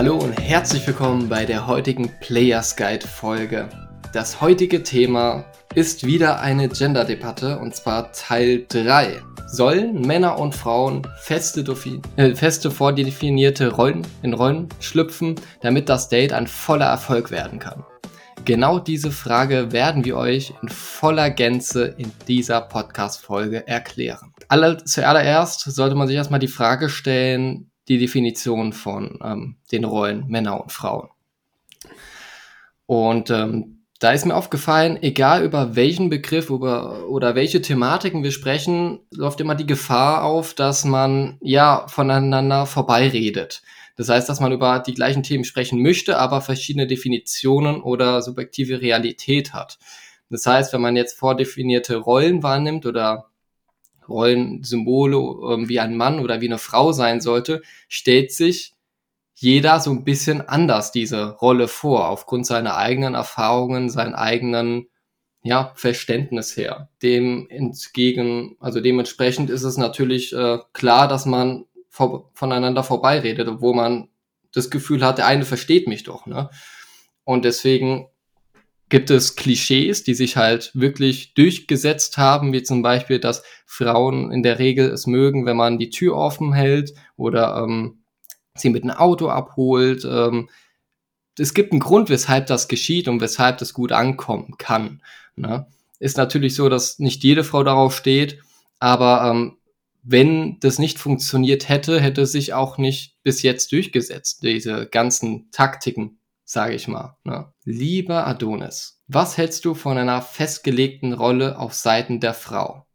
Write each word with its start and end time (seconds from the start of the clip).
Hallo 0.00 0.16
und 0.16 0.32
herzlich 0.40 0.86
willkommen 0.86 1.28
bei 1.28 1.44
der 1.44 1.66
heutigen 1.66 2.10
Players 2.20 2.74
Guide 2.74 3.06
Folge. 3.06 3.68
Das 4.14 4.40
heutige 4.40 4.82
Thema 4.82 5.44
ist 5.74 6.06
wieder 6.06 6.40
eine 6.40 6.70
Gender-Debatte 6.70 7.58
und 7.58 7.76
zwar 7.76 8.10
Teil 8.12 8.64
3. 8.66 9.20
Sollen 9.46 10.00
Männer 10.00 10.38
und 10.38 10.54
Frauen 10.54 11.06
feste, 11.18 11.62
äh, 12.16 12.34
feste 12.34 12.70
vordefinierte 12.70 13.72
Rollen 13.72 14.06
in 14.22 14.32
Rollen 14.32 14.70
schlüpfen, 14.80 15.34
damit 15.60 15.90
das 15.90 16.08
Date 16.08 16.32
ein 16.32 16.46
voller 16.46 16.86
Erfolg 16.86 17.30
werden 17.30 17.58
kann? 17.58 17.84
Genau 18.46 18.78
diese 18.78 19.10
Frage 19.10 19.70
werden 19.70 20.06
wir 20.06 20.16
euch 20.16 20.54
in 20.62 20.70
voller 20.70 21.28
Gänze 21.28 21.84
in 21.98 22.10
dieser 22.26 22.62
Podcast-Folge 22.62 23.68
erklären. 23.68 24.32
Alle, 24.48 24.82
zuallererst 24.82 25.60
sollte 25.60 25.94
man 25.94 26.08
sich 26.08 26.16
erstmal 26.16 26.40
die 26.40 26.48
Frage 26.48 26.88
stellen, 26.88 27.69
die 27.88 27.98
Definition 27.98 28.72
von 28.72 29.18
ähm, 29.22 29.56
den 29.72 29.84
Rollen 29.84 30.26
Männer 30.28 30.60
und 30.60 30.72
Frauen. 30.72 31.08
Und 32.86 33.30
ähm, 33.30 33.80
da 34.00 34.12
ist 34.12 34.24
mir 34.24 34.34
aufgefallen, 34.34 34.98
egal 35.02 35.44
über 35.44 35.76
welchen 35.76 36.08
Begriff 36.08 36.48
über, 36.48 37.08
oder 37.08 37.34
welche 37.34 37.60
Thematiken 37.60 38.22
wir 38.22 38.32
sprechen, 38.32 39.00
läuft 39.12 39.40
immer 39.40 39.54
die 39.54 39.66
Gefahr 39.66 40.24
auf, 40.24 40.54
dass 40.54 40.84
man 40.84 41.38
ja 41.42 41.86
voneinander 41.86 42.64
vorbeiredet. 42.64 43.62
Das 43.96 44.08
heißt, 44.08 44.28
dass 44.28 44.40
man 44.40 44.52
über 44.52 44.78
die 44.78 44.94
gleichen 44.94 45.22
Themen 45.22 45.44
sprechen 45.44 45.82
möchte, 45.82 46.18
aber 46.18 46.40
verschiedene 46.40 46.86
Definitionen 46.86 47.82
oder 47.82 48.22
subjektive 48.22 48.80
Realität 48.80 49.52
hat. 49.52 49.78
Das 50.30 50.46
heißt, 50.46 50.72
wenn 50.72 50.80
man 50.80 50.96
jetzt 50.96 51.18
vordefinierte 51.18 51.96
Rollen 51.96 52.42
wahrnimmt 52.42 52.86
oder 52.86 53.29
Rollensymbole 54.10 55.16
äh, 55.16 55.68
wie 55.68 55.80
ein 55.80 55.96
Mann 55.96 56.20
oder 56.20 56.40
wie 56.40 56.48
eine 56.48 56.58
Frau 56.58 56.92
sein 56.92 57.20
sollte, 57.20 57.62
stellt 57.88 58.32
sich 58.32 58.74
jeder 59.34 59.80
so 59.80 59.90
ein 59.90 60.04
bisschen 60.04 60.42
anders 60.42 60.92
diese 60.92 61.30
Rolle 61.36 61.66
vor, 61.66 62.08
aufgrund 62.08 62.46
seiner 62.46 62.76
eigenen 62.76 63.14
Erfahrungen, 63.14 63.88
seinen 63.88 64.14
eigenen 64.14 64.88
ja, 65.42 65.72
Verständnis 65.76 66.56
her. 66.58 66.90
Dem 67.02 67.48
entgegen, 67.48 68.56
also 68.60 68.80
dementsprechend 68.80 69.48
ist 69.48 69.62
es 69.62 69.78
natürlich 69.78 70.34
äh, 70.34 70.58
klar, 70.74 71.08
dass 71.08 71.24
man 71.24 71.64
vor, 71.88 72.30
voneinander 72.34 72.84
vorbeiredet, 72.84 73.48
obwohl 73.48 73.74
man 73.74 74.08
das 74.52 74.68
Gefühl 74.68 75.04
hat, 75.04 75.16
der 75.16 75.26
eine 75.26 75.46
versteht 75.46 75.88
mich 75.88 76.02
doch. 76.02 76.26
Ne? 76.26 76.50
Und 77.24 77.46
deswegen 77.46 78.09
gibt 78.90 79.10
es 79.10 79.36
Klischees, 79.36 80.02
die 80.02 80.14
sich 80.14 80.36
halt 80.36 80.72
wirklich 80.74 81.34
durchgesetzt 81.34 82.18
haben, 82.18 82.52
wie 82.52 82.62
zum 82.62 82.82
Beispiel, 82.82 83.20
dass 83.20 83.42
Frauen 83.64 84.30
in 84.32 84.42
der 84.42 84.58
Regel 84.58 84.90
es 84.90 85.06
mögen, 85.06 85.46
wenn 85.46 85.56
man 85.56 85.78
die 85.78 85.90
Tür 85.90 86.16
offen 86.16 86.52
hält 86.52 86.92
oder 87.16 87.62
ähm, 87.62 88.02
sie 88.54 88.68
mit 88.68 88.82
einem 88.82 88.96
Auto 88.96 89.28
abholt. 89.28 90.04
Ähm, 90.04 90.50
es 91.38 91.54
gibt 91.54 91.72
einen 91.72 91.80
Grund, 91.80 92.10
weshalb 92.10 92.48
das 92.48 92.68
geschieht 92.68 93.08
und 93.08 93.20
weshalb 93.20 93.58
das 93.58 93.72
gut 93.72 93.92
ankommen 93.92 94.56
kann. 94.58 95.02
Ne? 95.36 95.66
Ist 96.00 96.16
natürlich 96.16 96.54
so, 96.54 96.68
dass 96.68 96.98
nicht 96.98 97.22
jede 97.22 97.44
Frau 97.44 97.62
darauf 97.62 97.96
steht, 97.96 98.42
aber 98.78 99.30
ähm, 99.30 99.56
wenn 100.02 100.58
das 100.60 100.78
nicht 100.78 100.98
funktioniert 100.98 101.68
hätte, 101.68 102.00
hätte 102.00 102.26
sich 102.26 102.54
auch 102.54 102.78
nicht 102.78 103.22
bis 103.22 103.42
jetzt 103.42 103.72
durchgesetzt, 103.72 104.42
diese 104.42 104.86
ganzen 104.86 105.50
Taktiken, 105.50 106.19
sage 106.50 106.74
ich 106.74 106.88
mal. 106.88 107.16
Ne? 107.22 107.52
Lieber 107.64 108.26
Adonis, 108.26 109.00
was 109.06 109.38
hältst 109.38 109.64
du 109.64 109.74
von 109.74 109.96
einer 109.96 110.20
festgelegten 110.20 111.12
Rolle 111.12 111.56
auf 111.56 111.74
Seiten 111.74 112.18
der 112.18 112.34
Frau? 112.34 112.86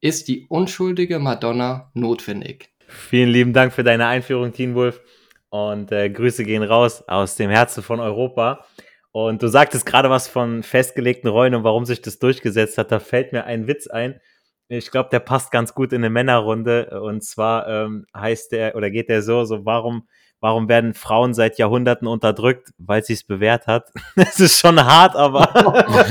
Ist 0.00 0.26
die 0.26 0.46
unschuldige 0.48 1.20
Madonna 1.20 1.92
notwendig? 1.94 2.68
Vielen 2.88 3.30
lieben 3.30 3.52
Dank 3.52 3.72
für 3.72 3.84
deine 3.84 4.06
Einführung, 4.06 4.52
Teen 4.52 4.74
Wolf. 4.74 5.00
Und 5.50 5.92
äh, 5.92 6.10
Grüße 6.10 6.42
gehen 6.42 6.64
raus 6.64 7.04
aus 7.06 7.36
dem 7.36 7.48
Herzen 7.48 7.84
von 7.84 8.00
Europa. 8.00 8.66
Und 9.12 9.40
du 9.40 9.46
sagtest 9.46 9.86
gerade 9.86 10.10
was 10.10 10.26
von 10.26 10.64
festgelegten 10.64 11.30
Rollen 11.30 11.54
und 11.54 11.62
warum 11.62 11.84
sich 11.84 12.02
das 12.02 12.18
durchgesetzt 12.18 12.76
hat. 12.76 12.90
Da 12.90 12.98
fällt 12.98 13.32
mir 13.32 13.44
ein 13.44 13.68
Witz 13.68 13.86
ein. 13.86 14.20
Ich 14.68 14.90
glaube, 14.90 15.10
der 15.12 15.20
passt 15.20 15.52
ganz 15.52 15.74
gut 15.74 15.92
in 15.92 16.00
eine 16.00 16.10
Männerrunde. 16.10 17.00
Und 17.00 17.22
zwar 17.22 17.68
ähm, 17.68 18.04
heißt 18.16 18.50
der 18.50 18.74
oder 18.74 18.90
geht 18.90 19.08
der 19.08 19.22
so: 19.22 19.44
so 19.44 19.64
warum 19.64 20.08
Warum 20.40 20.68
werden 20.68 20.92
Frauen 20.92 21.32
seit 21.32 21.58
Jahrhunderten 21.58 22.06
unterdrückt? 22.06 22.68
Weil 22.78 23.02
sie 23.02 23.14
es 23.14 23.24
bewährt 23.24 23.66
hat. 23.66 23.90
Es 24.16 24.38
ist 24.38 24.60
schon 24.60 24.84
hart, 24.84 25.16
aber, 25.16 25.56
aber 25.56 25.86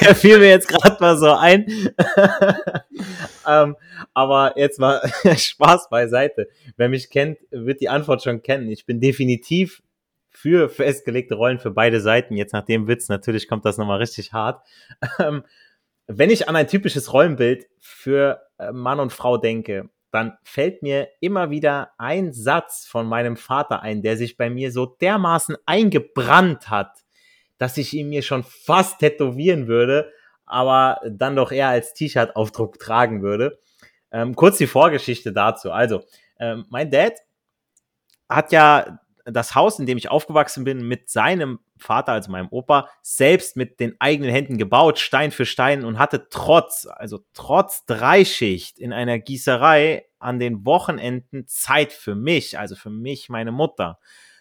er 0.00 0.06
fiel 0.14 0.38
mir 0.38 0.48
jetzt 0.48 0.68
gerade 0.68 0.96
mal 1.00 1.16
so 1.16 1.32
ein. 1.32 1.66
ähm, 3.46 3.76
aber 4.14 4.54
jetzt 4.56 4.80
mal 4.80 5.00
Spaß 5.24 5.88
beiseite. 5.88 6.48
Wer 6.76 6.88
mich 6.88 7.10
kennt, 7.10 7.38
wird 7.50 7.80
die 7.80 7.88
Antwort 7.88 8.22
schon 8.22 8.42
kennen. 8.42 8.68
Ich 8.68 8.86
bin 8.86 9.00
definitiv 9.00 9.82
für 10.30 10.68
festgelegte 10.68 11.34
Rollen 11.34 11.58
für 11.58 11.70
beide 11.70 12.00
Seiten. 12.00 12.36
Jetzt 12.36 12.52
nach 12.52 12.64
dem 12.64 12.88
Witz, 12.88 13.08
natürlich 13.08 13.48
kommt 13.48 13.64
das 13.64 13.78
nochmal 13.78 13.98
richtig 13.98 14.32
hart. 14.32 14.62
Wenn 16.06 16.30
ich 16.30 16.48
an 16.48 16.56
ein 16.56 16.68
typisches 16.68 17.12
Rollenbild 17.12 17.66
für 17.78 18.42
äh, 18.58 18.72
Mann 18.72 19.00
und 19.00 19.12
Frau 19.12 19.38
denke, 19.38 19.90
dann 20.12 20.38
fällt 20.44 20.82
mir 20.82 21.08
immer 21.20 21.50
wieder 21.50 21.90
ein 21.98 22.32
Satz 22.32 22.86
von 22.86 23.06
meinem 23.06 23.36
Vater 23.36 23.82
ein, 23.82 24.02
der 24.02 24.16
sich 24.16 24.36
bei 24.36 24.48
mir 24.48 24.72
so 24.72 24.86
dermaßen 24.86 25.56
eingebrannt 25.66 26.70
hat, 26.70 27.04
dass 27.58 27.76
ich 27.76 27.92
ihn 27.92 28.08
mir 28.08 28.22
schon 28.22 28.44
fast 28.44 29.00
tätowieren 29.00 29.66
würde, 29.66 30.10
aber 30.46 31.00
dann 31.08 31.36
doch 31.36 31.50
eher 31.50 31.68
als 31.68 31.92
T-Shirt-Aufdruck 31.92 32.78
tragen 32.78 33.22
würde. 33.22 33.58
Ähm, 34.12 34.36
kurz 34.36 34.58
die 34.58 34.68
Vorgeschichte 34.68 35.32
dazu. 35.32 35.72
Also, 35.72 36.04
ähm, 36.38 36.66
mein 36.70 36.90
Dad 36.90 37.14
hat 38.28 38.52
ja 38.52 39.00
das 39.24 39.54
Haus, 39.54 39.78
in 39.78 39.86
dem 39.86 39.98
ich 39.98 40.08
aufgewachsen 40.08 40.64
bin, 40.64 40.86
mit 40.86 41.10
seinem 41.10 41.58
Vater, 41.78 42.12
also 42.12 42.30
meinem 42.30 42.48
Opa, 42.50 42.88
selbst 43.02 43.56
mit 43.56 43.80
den 43.80 43.94
eigenen 43.98 44.30
Händen 44.30 44.58
gebaut, 44.58 44.98
Stein 44.98 45.30
für 45.30 45.46
Stein 45.46 45.84
und 45.84 45.98
hatte 45.98 46.28
trotz, 46.30 46.86
also 46.90 47.20
trotz 47.34 47.84
Dreischicht 47.86 48.78
in 48.78 48.92
einer 48.92 49.18
Gießerei 49.18 50.06
an 50.18 50.38
den 50.38 50.64
Wochenenden 50.64 51.46
Zeit 51.46 51.92
für 51.92 52.14
mich, 52.14 52.58
also 52.58 52.74
für 52.74 52.90
mich, 52.90 53.28
meine 53.28 53.52
Mutter. 53.52 53.98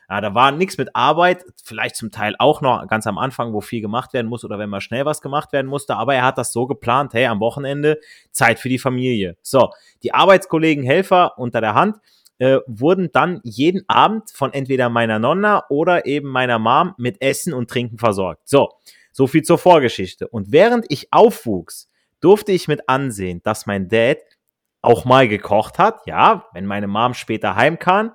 Ja, 0.09 0.21
da 0.21 0.35
war 0.35 0.51
nichts 0.51 0.77
mit 0.77 0.95
Arbeit, 0.95 1.43
vielleicht 1.63 1.95
zum 1.95 2.11
Teil 2.11 2.35
auch 2.37 2.61
noch 2.61 2.87
ganz 2.87 3.07
am 3.07 3.17
Anfang, 3.17 3.53
wo 3.53 3.61
viel 3.61 3.81
gemacht 3.81 4.13
werden 4.13 4.27
muss 4.27 4.45
oder 4.45 4.59
wenn 4.59 4.69
mal 4.69 4.81
schnell 4.81 5.05
was 5.05 5.21
gemacht 5.21 5.51
werden 5.51 5.67
musste, 5.67 5.95
aber 5.95 6.13
er 6.13 6.23
hat 6.23 6.37
das 6.37 6.53
so 6.53 6.67
geplant, 6.67 7.13
hey, 7.13 7.25
am 7.25 7.39
Wochenende 7.39 7.99
Zeit 8.31 8.59
für 8.59 8.69
die 8.69 8.77
Familie. 8.77 9.35
So, 9.41 9.71
die 10.03 10.13
Arbeitskollegen, 10.13 10.83
Helfer 10.83 11.37
unter 11.37 11.59
der 11.59 11.73
Hand, 11.73 11.97
äh, 12.39 12.59
wurden 12.67 13.11
dann 13.11 13.39
jeden 13.43 13.87
Abend 13.87 14.31
von 14.31 14.53
entweder 14.53 14.89
meiner 14.89 15.19
Nonna 15.19 15.63
oder 15.69 16.05
eben 16.05 16.29
meiner 16.29 16.59
Mom 16.59 16.93
mit 16.97 17.21
Essen 17.21 17.53
und 17.53 17.69
Trinken 17.69 17.97
versorgt. 17.97 18.47
So, 18.47 18.69
so 19.11 19.27
viel 19.27 19.43
zur 19.43 19.57
Vorgeschichte. 19.57 20.27
Und 20.27 20.51
während 20.51 20.85
ich 20.89 21.11
aufwuchs, 21.11 21.89
durfte 22.19 22.51
ich 22.51 22.67
mit 22.67 22.89
ansehen, 22.89 23.41
dass 23.43 23.65
mein 23.65 23.87
Dad 23.87 24.17
auch 24.81 25.05
mal 25.05 25.27
gekocht 25.27 25.79
hat. 25.79 26.05
Ja, 26.05 26.47
wenn 26.53 26.65
meine 26.65 26.87
Mom 26.87 27.13
später 27.13 27.55
heimkam, 27.55 28.11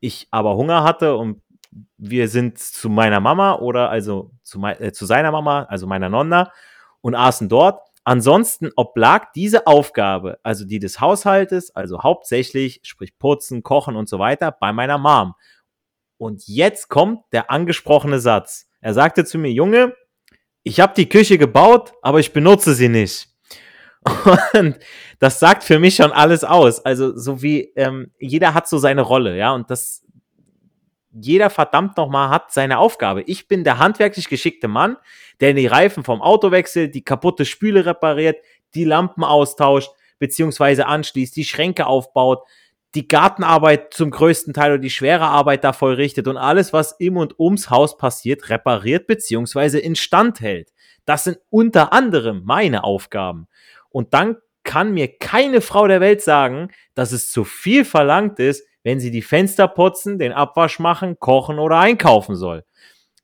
ich 0.00 0.28
aber 0.30 0.56
Hunger 0.56 0.82
hatte 0.82 1.16
und 1.16 1.42
wir 1.96 2.28
sind 2.28 2.58
zu 2.58 2.88
meiner 2.88 3.20
Mama 3.20 3.56
oder 3.56 3.90
also 3.90 4.32
zu, 4.42 4.60
äh, 4.64 4.92
zu 4.92 5.06
seiner 5.06 5.30
Mama, 5.30 5.64
also 5.64 5.86
meiner 5.86 6.08
Nonna 6.08 6.52
und 7.00 7.14
aßen 7.14 7.48
dort. 7.48 7.89
Ansonsten 8.04 8.70
oblag 8.76 9.32
diese 9.34 9.66
Aufgabe, 9.66 10.38
also 10.42 10.64
die 10.64 10.78
des 10.78 11.00
Haushaltes, 11.00 11.74
also 11.74 12.02
hauptsächlich, 12.02 12.80
sprich 12.82 13.18
putzen, 13.18 13.62
kochen 13.62 13.96
und 13.96 14.08
so 14.08 14.18
weiter, 14.18 14.52
bei 14.52 14.72
meiner 14.72 14.98
Mom. 14.98 15.34
Und 16.16 16.46
jetzt 16.46 16.88
kommt 16.88 17.22
der 17.32 17.50
angesprochene 17.50 18.18
Satz. 18.18 18.68
Er 18.80 18.94
sagte 18.94 19.24
zu 19.24 19.38
mir, 19.38 19.52
Junge, 19.52 19.94
ich 20.62 20.80
habe 20.80 20.94
die 20.96 21.08
Küche 21.08 21.38
gebaut, 21.38 21.92
aber 22.02 22.20
ich 22.20 22.32
benutze 22.32 22.74
sie 22.74 22.88
nicht. 22.88 23.28
Und 24.54 24.78
das 25.18 25.38
sagt 25.38 25.62
für 25.62 25.78
mich 25.78 25.96
schon 25.96 26.12
alles 26.12 26.44
aus. 26.44 26.84
Also 26.84 27.16
so 27.16 27.42
wie 27.42 27.72
ähm, 27.76 28.12
jeder 28.18 28.54
hat 28.54 28.68
so 28.68 28.78
seine 28.78 29.02
Rolle, 29.02 29.36
ja, 29.36 29.52
und 29.52 29.70
das 29.70 30.02
jeder 31.12 31.50
verdammt 31.50 31.96
nochmal 31.96 32.30
hat 32.30 32.52
seine 32.52 32.78
Aufgabe. 32.78 33.22
Ich 33.22 33.48
bin 33.48 33.64
der 33.64 33.78
handwerklich 33.78 34.28
geschickte 34.28 34.68
Mann, 34.68 34.96
der 35.40 35.54
die 35.54 35.66
Reifen 35.66 36.04
vom 36.04 36.22
Auto 36.22 36.50
wechselt, 36.50 36.94
die 36.94 37.04
kaputte 37.04 37.44
Spüle 37.44 37.86
repariert, 37.86 38.38
die 38.74 38.84
Lampen 38.84 39.24
austauscht, 39.24 39.90
beziehungsweise 40.18 40.86
anschließt, 40.86 41.34
die 41.34 41.44
Schränke 41.44 41.86
aufbaut, 41.86 42.42
die 42.94 43.08
Gartenarbeit 43.08 43.94
zum 43.94 44.10
größten 44.10 44.52
Teil 44.52 44.72
oder 44.72 44.80
die 44.80 44.90
schwere 44.90 45.26
Arbeit 45.26 45.64
da 45.64 45.72
vollrichtet 45.72 46.28
und 46.28 46.36
alles, 46.36 46.72
was 46.72 46.92
im 46.98 47.16
und 47.16 47.38
ums 47.38 47.70
Haus 47.70 47.96
passiert, 47.96 48.50
repariert 48.50 49.06
beziehungsweise 49.06 49.78
instand 49.78 50.40
hält. 50.40 50.72
Das 51.04 51.24
sind 51.24 51.38
unter 51.50 51.92
anderem 51.92 52.42
meine 52.44 52.84
Aufgaben. 52.84 53.48
Und 53.90 54.14
dann 54.14 54.36
kann 54.62 54.92
mir 54.92 55.16
keine 55.18 55.60
Frau 55.60 55.86
der 55.86 56.00
Welt 56.00 56.20
sagen, 56.20 56.70
dass 56.94 57.12
es 57.12 57.30
zu 57.30 57.44
viel 57.44 57.84
verlangt 57.84 58.38
ist, 58.38 58.66
wenn 58.82 59.00
sie 59.00 59.10
die 59.10 59.22
Fenster 59.22 59.68
putzen, 59.68 60.18
den 60.18 60.32
Abwasch 60.32 60.78
machen, 60.78 61.18
kochen 61.18 61.58
oder 61.58 61.78
einkaufen 61.78 62.36
soll. 62.36 62.64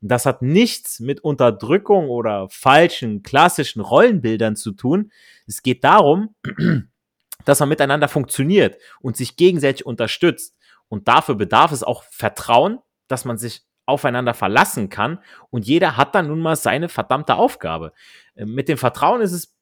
Das 0.00 0.26
hat 0.26 0.42
nichts 0.42 1.00
mit 1.00 1.20
Unterdrückung 1.20 2.08
oder 2.10 2.48
falschen 2.50 3.22
klassischen 3.22 3.80
Rollenbildern 3.80 4.56
zu 4.56 4.72
tun. 4.72 5.10
Es 5.46 5.62
geht 5.62 5.84
darum, 5.84 6.34
dass 7.44 7.60
man 7.60 7.68
miteinander 7.68 8.08
funktioniert 8.08 8.76
und 9.00 9.16
sich 9.16 9.36
gegenseitig 9.36 9.86
unterstützt. 9.86 10.54
Und 10.88 11.08
dafür 11.08 11.34
bedarf 11.34 11.72
es 11.72 11.82
auch 11.82 12.04
Vertrauen, 12.10 12.78
dass 13.08 13.24
man 13.24 13.38
sich 13.38 13.62
aufeinander 13.86 14.34
verlassen 14.34 14.90
kann. 14.90 15.20
Und 15.50 15.66
jeder 15.66 15.96
hat 15.96 16.14
dann 16.14 16.28
nun 16.28 16.40
mal 16.40 16.56
seine 16.56 16.88
verdammte 16.88 17.36
Aufgabe. 17.36 17.92
Ähm, 18.36 18.54
mit 18.54 18.68
dem 18.68 18.78
Vertrauen 18.78 19.22
ist 19.22 19.32
es 19.32 19.56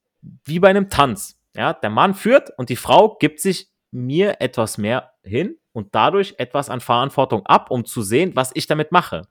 wie 0.45 0.59
bei 0.59 0.69
einem 0.69 0.89
Tanz. 0.89 1.39
Ja, 1.55 1.73
der 1.73 1.91
Mann 1.91 2.15
führt 2.15 2.51
und 2.59 2.69
die 2.69 2.77
Frau 2.77 3.17
gibt 3.17 3.41
sich 3.41 3.71
mir 3.93 4.41
etwas 4.41 4.77
mehr 4.77 5.13
hin 5.23 5.57
und 5.75 5.95
dadurch 5.95 6.37
etwas 6.39 6.71
an 6.71 6.81
Verantwortung 6.81 7.45
ab, 7.45 7.71
um 7.71 7.85
zu 7.85 8.01
sehen, 8.01 8.33
was 8.35 8.53
ich 8.55 8.67
damit 8.67 8.93
mache. 8.93 9.23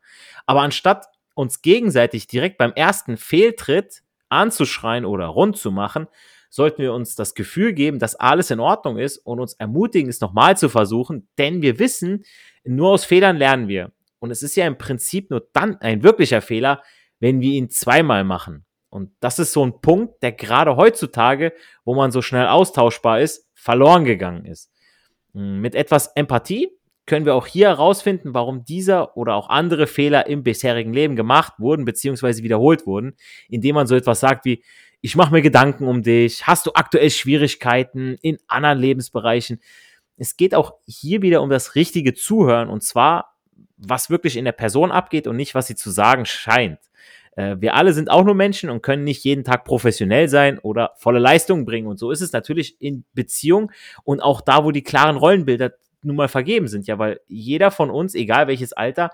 Aber 0.45 0.61
anstatt 0.61 1.07
uns 1.33 1.61
gegenseitig 1.61 2.27
direkt 2.27 2.57
beim 2.57 2.73
ersten 2.73 3.17
Fehltritt 3.17 4.03
anzuschreien 4.29 5.05
oder 5.05 5.27
rund 5.27 5.57
zu 5.57 5.71
machen, 5.71 6.07
sollten 6.49 6.83
wir 6.83 6.93
uns 6.93 7.15
das 7.15 7.33
Gefühl 7.33 7.73
geben, 7.73 7.97
dass 7.97 8.15
alles 8.15 8.51
in 8.51 8.59
Ordnung 8.59 8.97
ist 8.97 9.17
und 9.17 9.39
uns 9.39 9.53
ermutigen, 9.53 10.09
es 10.09 10.21
nochmal 10.21 10.55
zu 10.57 10.69
versuchen, 10.69 11.27
denn 11.39 11.61
wir 11.63 11.79
wissen, 11.79 12.25
nur 12.63 12.91
aus 12.91 13.05
Fehlern 13.05 13.37
lernen 13.37 13.67
wir. 13.67 13.91
Und 14.19 14.29
es 14.29 14.43
ist 14.43 14.55
ja 14.55 14.67
im 14.67 14.77
Prinzip 14.77 15.31
nur 15.31 15.47
dann 15.53 15.77
ein 15.77 16.03
wirklicher 16.03 16.41
Fehler, 16.41 16.83
wenn 17.19 17.41
wir 17.41 17.53
ihn 17.53 17.69
zweimal 17.69 18.23
machen. 18.23 18.65
Und 18.89 19.11
das 19.21 19.39
ist 19.39 19.53
so 19.53 19.65
ein 19.65 19.81
Punkt, 19.81 20.21
der 20.21 20.33
gerade 20.33 20.75
heutzutage, 20.75 21.53
wo 21.85 21.95
man 21.95 22.11
so 22.11 22.21
schnell 22.21 22.47
austauschbar 22.47 23.21
ist, 23.21 23.49
verloren 23.55 24.05
gegangen 24.05 24.45
ist. 24.45 24.72
Hm, 25.33 25.61
mit 25.61 25.75
etwas 25.75 26.07
Empathie 26.15 26.69
können 27.05 27.25
wir 27.25 27.35
auch 27.35 27.47
hier 27.47 27.67
herausfinden, 27.67 28.33
warum 28.33 28.63
dieser 28.63 29.17
oder 29.17 29.35
auch 29.35 29.49
andere 29.49 29.87
Fehler 29.87 30.27
im 30.27 30.43
bisherigen 30.43 30.93
Leben 30.93 31.15
gemacht 31.15 31.53
wurden 31.57 31.85
bzw. 31.85 32.43
wiederholt 32.43 32.87
wurden, 32.87 33.15
indem 33.49 33.75
man 33.75 33.87
so 33.87 33.95
etwas 33.95 34.21
sagt 34.21 34.45
wie, 34.45 34.63
ich 35.01 35.17
mache 35.17 35.33
mir 35.33 35.41
Gedanken 35.41 35.87
um 35.87 36.01
dich, 36.01 36.47
hast 36.47 36.65
du 36.65 36.71
aktuell 36.75 37.09
Schwierigkeiten 37.09 38.17
in 38.21 38.37
anderen 38.47 38.79
Lebensbereichen. 38.79 39.59
Es 40.15 40.37
geht 40.37 40.55
auch 40.55 40.75
hier 40.85 41.21
wieder 41.21 41.41
um 41.41 41.49
das 41.49 41.75
richtige 41.75 42.13
Zuhören 42.13 42.69
und 42.69 42.83
zwar, 42.83 43.35
was 43.75 44.09
wirklich 44.09 44.37
in 44.37 44.45
der 44.45 44.53
Person 44.53 44.91
abgeht 44.91 45.27
und 45.27 45.35
nicht, 45.35 45.55
was 45.55 45.67
sie 45.67 45.75
zu 45.75 45.91
sagen 45.91 46.25
scheint. 46.25 46.79
Äh, 47.35 47.57
wir 47.59 47.75
alle 47.75 47.93
sind 47.93 48.09
auch 48.09 48.23
nur 48.23 48.35
Menschen 48.35 48.69
und 48.69 48.81
können 48.81 49.03
nicht 49.03 49.23
jeden 49.23 49.43
Tag 49.43 49.65
professionell 49.65 50.29
sein 50.29 50.59
oder 50.59 50.93
volle 50.97 51.19
Leistung 51.19 51.65
bringen. 51.65 51.87
Und 51.87 51.97
so 51.97 52.11
ist 52.11 52.21
es 52.21 52.31
natürlich 52.31 52.79
in 52.81 53.05
Beziehung 53.13 53.71
und 54.03 54.21
auch 54.21 54.41
da, 54.41 54.63
wo 54.63 54.71
die 54.71 54.83
klaren 54.83 55.17
Rollenbilder 55.17 55.73
nun 56.03 56.15
mal 56.15 56.27
vergeben 56.27 56.67
sind. 56.67 56.87
Ja, 56.87 56.99
weil 56.99 57.19
jeder 57.27 57.71
von 57.71 57.89
uns, 57.89 58.15
egal 58.15 58.47
welches 58.47 58.73
Alter, 58.73 59.11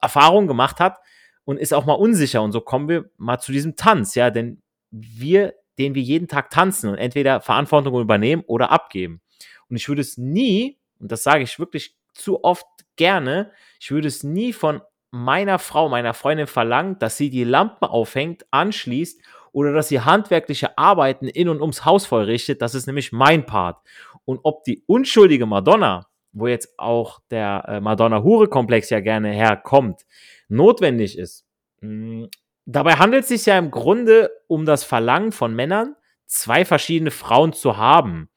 Erfahrungen 0.00 0.46
gemacht 0.46 0.78
hat 0.80 0.98
und 1.44 1.58
ist 1.58 1.74
auch 1.74 1.86
mal 1.86 1.94
unsicher. 1.94 2.42
Und 2.42 2.52
so 2.52 2.60
kommen 2.60 2.88
wir 2.88 3.10
mal 3.16 3.38
zu 3.38 3.52
diesem 3.52 3.76
Tanz. 3.76 4.14
Ja, 4.14 4.30
denn 4.30 4.62
wir, 4.90 5.54
den 5.78 5.94
wir 5.94 6.02
jeden 6.02 6.28
Tag 6.28 6.50
tanzen 6.50 6.90
und 6.90 6.96
entweder 6.96 7.40
Verantwortung 7.40 7.98
übernehmen 8.00 8.44
oder 8.46 8.70
abgeben. 8.70 9.20
Und 9.68 9.76
ich 9.76 9.88
würde 9.88 10.02
es 10.02 10.16
nie, 10.16 10.78
und 11.00 11.10
das 11.10 11.22
sage 11.22 11.42
ich 11.42 11.58
wirklich 11.58 11.96
zu 12.12 12.44
oft 12.44 12.66
gerne, 12.96 13.50
ich 13.80 13.90
würde 13.90 14.08
es 14.08 14.22
nie 14.22 14.52
von 14.52 14.80
meiner 15.10 15.58
Frau, 15.58 15.88
meiner 15.88 16.14
Freundin 16.14 16.46
verlangen, 16.46 16.98
dass 16.98 17.16
sie 17.16 17.30
die 17.30 17.44
Lampen 17.44 17.86
aufhängt, 17.86 18.46
anschließt 18.50 19.20
oder 19.52 19.72
dass 19.72 19.88
sie 19.88 20.00
handwerkliche 20.00 20.76
Arbeiten 20.76 21.28
in 21.28 21.48
und 21.48 21.60
ums 21.60 21.84
Haus 21.84 22.04
vollrichtet. 22.06 22.60
Das 22.60 22.74
ist 22.74 22.86
nämlich 22.86 23.12
mein 23.12 23.46
Part. 23.46 23.78
Und 24.24 24.40
ob 24.42 24.64
die 24.64 24.82
unschuldige 24.86 25.46
Madonna, 25.46 26.06
wo 26.32 26.46
jetzt 26.46 26.78
auch 26.78 27.20
der 27.30 27.64
äh, 27.66 27.80
Madonna-Hure-Komplex 27.80 28.90
ja 28.90 29.00
gerne 29.00 29.30
herkommt, 29.30 30.02
notwendig 30.48 31.16
ist. 31.16 31.46
Mh, 31.80 31.88
hm, 31.88 32.30
dabei 32.66 32.96
handelt 32.96 33.22
es 33.22 33.28
sich 33.28 33.46
ja 33.46 33.56
im 33.56 33.70
Grunde 33.70 34.30
um 34.46 34.66
das 34.66 34.84
Verlangen 34.84 35.32
von 35.32 35.54
Männern, 35.54 35.96
zwei 36.26 36.64
verschiedene 36.64 37.10
Frauen 37.10 37.52
zu 37.52 37.76
haben. 37.78 38.28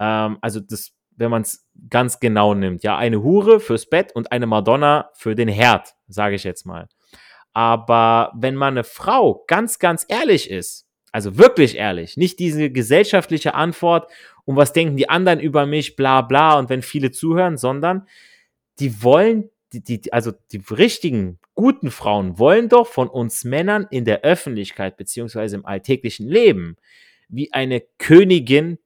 Ähm, 0.00 0.38
also 0.40 0.58
das 0.58 0.95
wenn 1.16 1.30
man 1.30 1.42
es 1.42 1.66
ganz 1.90 2.20
genau 2.20 2.54
nimmt. 2.54 2.82
Ja, 2.82 2.96
eine 2.96 3.22
Hure 3.22 3.60
fürs 3.60 3.86
Bett 3.86 4.12
und 4.14 4.32
eine 4.32 4.46
Madonna 4.46 5.10
für 5.14 5.34
den 5.34 5.48
Herd, 5.48 5.94
sage 6.08 6.36
ich 6.36 6.44
jetzt 6.44 6.66
mal. 6.66 6.88
Aber 7.52 8.32
wenn 8.36 8.54
man 8.54 8.74
eine 8.74 8.84
Frau 8.84 9.44
ganz, 9.46 9.78
ganz 9.78 10.04
ehrlich 10.08 10.50
ist, 10.50 10.86
also 11.12 11.38
wirklich 11.38 11.76
ehrlich, 11.76 12.18
nicht 12.18 12.38
diese 12.38 12.70
gesellschaftliche 12.70 13.54
Antwort, 13.54 14.10
um 14.44 14.56
was 14.56 14.74
denken 14.74 14.96
die 14.96 15.08
anderen 15.08 15.40
über 15.40 15.64
mich, 15.64 15.96
bla 15.96 16.20
bla, 16.20 16.58
und 16.58 16.68
wenn 16.68 16.82
viele 16.82 17.10
zuhören, 17.10 17.56
sondern 17.56 18.06
die 18.78 19.02
wollen, 19.02 19.50
die, 19.72 19.82
die, 19.82 20.12
also 20.12 20.32
die 20.52 20.62
richtigen, 20.70 21.38
guten 21.54 21.90
Frauen 21.90 22.38
wollen 22.38 22.68
doch 22.68 22.86
von 22.86 23.08
uns 23.08 23.44
Männern 23.44 23.86
in 23.90 24.04
der 24.04 24.20
Öffentlichkeit 24.20 24.98
beziehungsweise 24.98 25.56
im 25.56 25.64
alltäglichen 25.64 26.28
Leben 26.28 26.76
wie 27.28 27.52
eine 27.52 27.82
Königin 27.98 28.78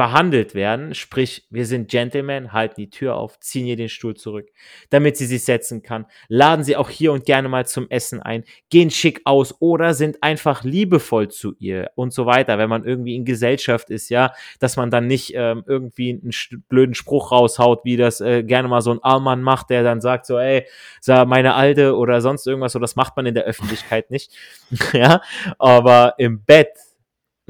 behandelt 0.00 0.54
werden. 0.54 0.94
Sprich, 0.94 1.44
wir 1.50 1.66
sind 1.66 1.90
Gentlemen, 1.90 2.54
halten 2.54 2.76
die 2.78 2.88
Tür 2.88 3.16
auf, 3.16 3.38
ziehen 3.38 3.66
ihr 3.66 3.76
den 3.76 3.90
Stuhl 3.90 4.14
zurück, 4.16 4.48
damit 4.88 5.18
sie 5.18 5.26
sich 5.26 5.44
setzen 5.44 5.82
kann, 5.82 6.06
laden 6.28 6.64
sie 6.64 6.74
auch 6.78 6.88
hier 6.88 7.12
und 7.12 7.26
gerne 7.26 7.50
mal 7.50 7.66
zum 7.66 7.86
Essen 7.90 8.22
ein, 8.22 8.44
gehen 8.70 8.90
schick 8.90 9.20
aus 9.26 9.60
oder 9.60 9.92
sind 9.92 10.22
einfach 10.22 10.64
liebevoll 10.64 11.28
zu 11.28 11.54
ihr 11.58 11.90
und 11.96 12.14
so 12.14 12.24
weiter, 12.24 12.56
wenn 12.56 12.70
man 12.70 12.86
irgendwie 12.86 13.14
in 13.14 13.26
Gesellschaft 13.26 13.90
ist, 13.90 14.08
ja, 14.08 14.32
dass 14.58 14.78
man 14.78 14.90
dann 14.90 15.06
nicht 15.06 15.34
ähm, 15.34 15.64
irgendwie 15.66 16.12
einen 16.12 16.62
blöden 16.70 16.94
Spruch 16.94 17.30
raushaut, 17.30 17.84
wie 17.84 17.98
das 17.98 18.22
äh, 18.22 18.42
gerne 18.42 18.68
mal 18.68 18.80
so 18.80 18.92
ein 18.92 19.02
Allmann 19.02 19.42
macht, 19.42 19.68
der 19.68 19.82
dann 19.82 20.00
sagt 20.00 20.24
so, 20.24 20.38
ey, 20.38 20.66
sag 21.02 21.28
meine 21.28 21.52
Alte 21.52 21.94
oder 21.94 22.22
sonst 22.22 22.46
irgendwas, 22.46 22.72
so 22.72 22.78
das 22.78 22.96
macht 22.96 23.16
man 23.16 23.26
in 23.26 23.34
der 23.34 23.44
Öffentlichkeit 23.44 24.10
nicht, 24.10 24.32
ja, 24.94 25.20
aber 25.58 26.14
im 26.16 26.42
Bett 26.42 26.70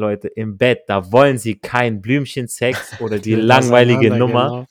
Leute, 0.00 0.28
im 0.28 0.56
Bett, 0.56 0.84
da 0.88 1.12
wollen 1.12 1.38
sie 1.38 1.58
kein 1.58 2.00
Blümchensex 2.00 3.00
oder 3.00 3.18
die 3.18 3.34
langweilige 3.36 4.10
Nummer. 4.10 4.44
Genau. 4.44 4.66